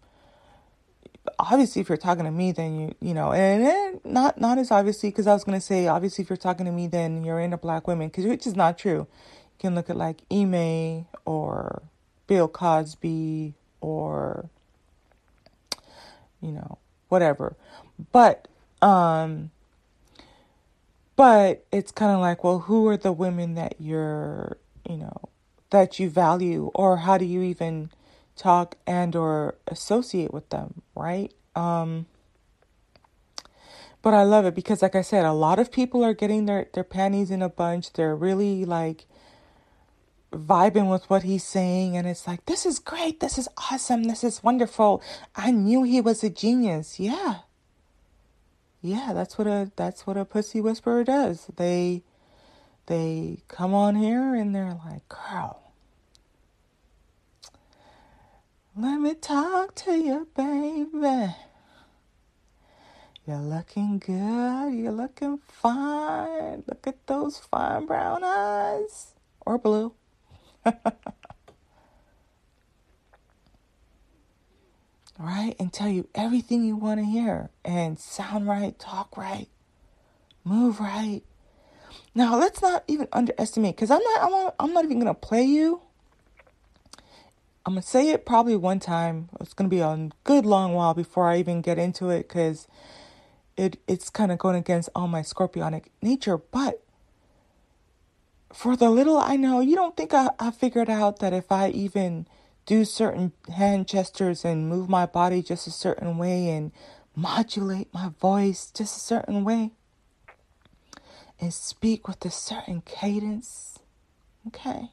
[1.39, 5.11] obviously if you're talking to me then you you know and, not not as obviously
[5.11, 7.89] because i was to say obviously if you're talking to me then you're into black
[7.89, 11.83] women because which is not true you can look at like Ime or
[12.29, 14.49] bill cosby or
[16.41, 17.57] you know whatever
[18.13, 18.47] but
[18.83, 19.51] um
[21.17, 24.59] but it's kind of like well who are the women that you're
[24.89, 25.17] you know
[25.71, 27.91] that you value or how do you even
[28.37, 31.33] talk and or associate with them, right?
[31.55, 32.07] Um
[34.03, 36.69] but I love it because like I said, a lot of people are getting their
[36.75, 37.93] their panties in a bunch.
[37.93, 39.07] They're really like
[40.33, 43.21] vibing with what he's saying and it's like this is great.
[43.21, 44.05] This is awesome.
[44.05, 45.03] This is wonderful.
[45.35, 47.01] I knew he was a genius.
[47.01, 47.39] Yeah.
[48.87, 51.49] Yeah, that's what a that's what a pussy whisperer does.
[51.57, 52.05] They
[52.87, 55.61] they come on here and they're like, "Girl,
[58.77, 61.35] Let me talk to you, baby.
[63.27, 64.75] You're looking good.
[64.75, 66.65] You're looking fine.
[66.67, 69.15] Look at those fine brown eyes.
[69.47, 69.95] Or blue.
[75.19, 75.55] right?
[75.59, 77.51] And tell you everything you want to hear.
[77.65, 79.49] And sound right, talk right,
[80.45, 81.23] move right.
[82.15, 85.21] Now, let's not even underestimate because I'm not, I'm not, I'm not even going to
[85.21, 85.83] play you.
[87.65, 89.29] I'm going to say it probably one time.
[89.41, 92.69] It's going to be a good long while before I even get into it because
[93.57, 96.39] it, it's kind of going against all my scorpionic nature.
[96.39, 96.83] But
[98.53, 101.71] for the little I know, you don't think I, I figured out that if I
[101.71, 102.29] even
[102.67, 106.73] do certain hand gestures and move my body just a certain way and
[107.15, 109.71] modulate my voice just a certain way
[111.41, 113.79] and speak with a certain cadence.
[114.49, 114.91] Okay.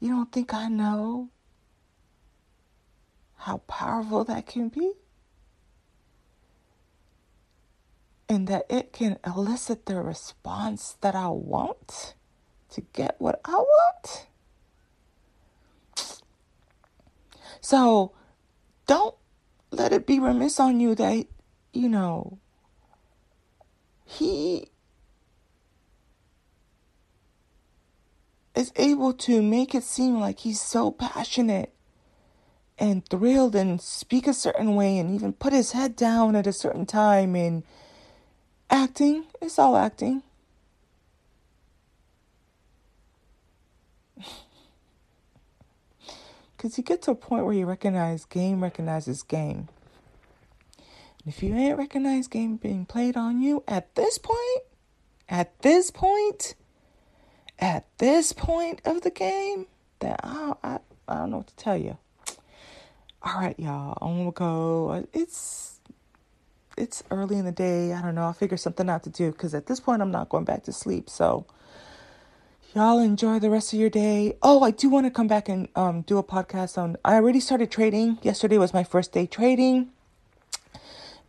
[0.00, 1.30] You don't think I know
[3.36, 4.92] how powerful that can be?
[8.28, 12.14] And that it can elicit the response that I want
[12.70, 14.26] to get what I want?
[17.66, 18.12] So
[18.86, 19.16] don't
[19.72, 21.26] let it be remiss on you that,
[21.72, 22.38] you know,
[24.04, 24.68] he
[28.54, 31.74] is able to make it seem like he's so passionate
[32.78, 36.52] and thrilled and speak a certain way and even put his head down at a
[36.52, 37.64] certain time and
[38.70, 39.24] acting.
[39.42, 40.22] It's all acting
[46.56, 49.68] because you get to a point where you recognize game recognizes game
[51.24, 54.62] and if you ain't recognized game being played on you at this point
[55.28, 56.54] at this point
[57.58, 59.66] at this point of the game
[60.00, 60.78] that I, I,
[61.08, 61.96] I don't know what to tell you.
[63.22, 65.06] All right, y'all, I'm gonna go.
[65.12, 65.80] It's
[66.76, 67.92] it's early in the day.
[67.92, 68.22] I don't know.
[68.22, 70.72] I'll figure something out to do because at this point I'm not going back to
[70.72, 71.08] sleep.
[71.08, 71.46] So
[72.76, 74.36] y'all enjoy the rest of your day.
[74.42, 76.98] Oh, I do want to come back and um, do a podcast on.
[77.06, 78.18] I already started trading.
[78.20, 79.88] Yesterday was my first day trading.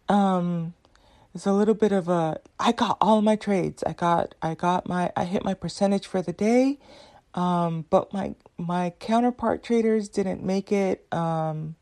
[0.09, 0.73] Um,
[1.33, 3.81] it's a little bit of a I got all my trades.
[3.87, 6.79] I got I got my I hit my percentage for the day.
[7.33, 11.05] Um, but my my counterpart traders didn't make it.
[11.13, 11.75] Um,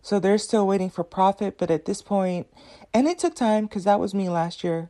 [0.00, 2.46] so they're still waiting for profit, but at this point,
[2.94, 4.88] and it took time cuz that was me last year.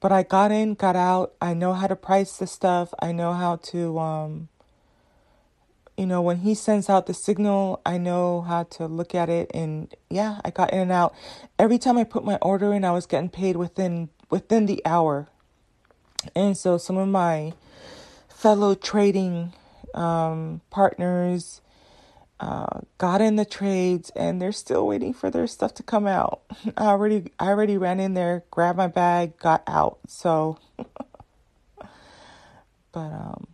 [0.00, 1.34] But I got in, got out.
[1.40, 2.92] I know how to price the stuff.
[3.00, 4.48] I know how to um
[5.96, 9.50] you know, when he sends out the signal, I know how to look at it
[9.52, 11.14] and yeah, I got in and out.
[11.58, 15.28] Every time I put my order in, I was getting paid within within the hour.
[16.34, 17.52] And so some of my
[18.28, 19.52] fellow trading
[19.94, 21.60] um, partners
[22.40, 26.40] uh, got in the trades and they're still waiting for their stuff to come out.
[26.76, 29.98] I already I already ran in there, grabbed my bag, got out.
[30.08, 30.58] So
[31.78, 31.86] but
[32.94, 33.46] um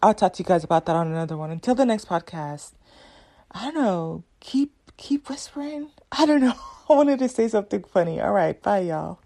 [0.00, 1.50] I'll talk to you guys about that on another one.
[1.50, 2.72] Until the next podcast,
[3.50, 4.22] I don't know.
[4.38, 5.90] Keep keep whispering.
[6.12, 6.54] I don't know.
[6.88, 8.20] I wanted to say something funny.
[8.20, 9.18] All right, bye y'all.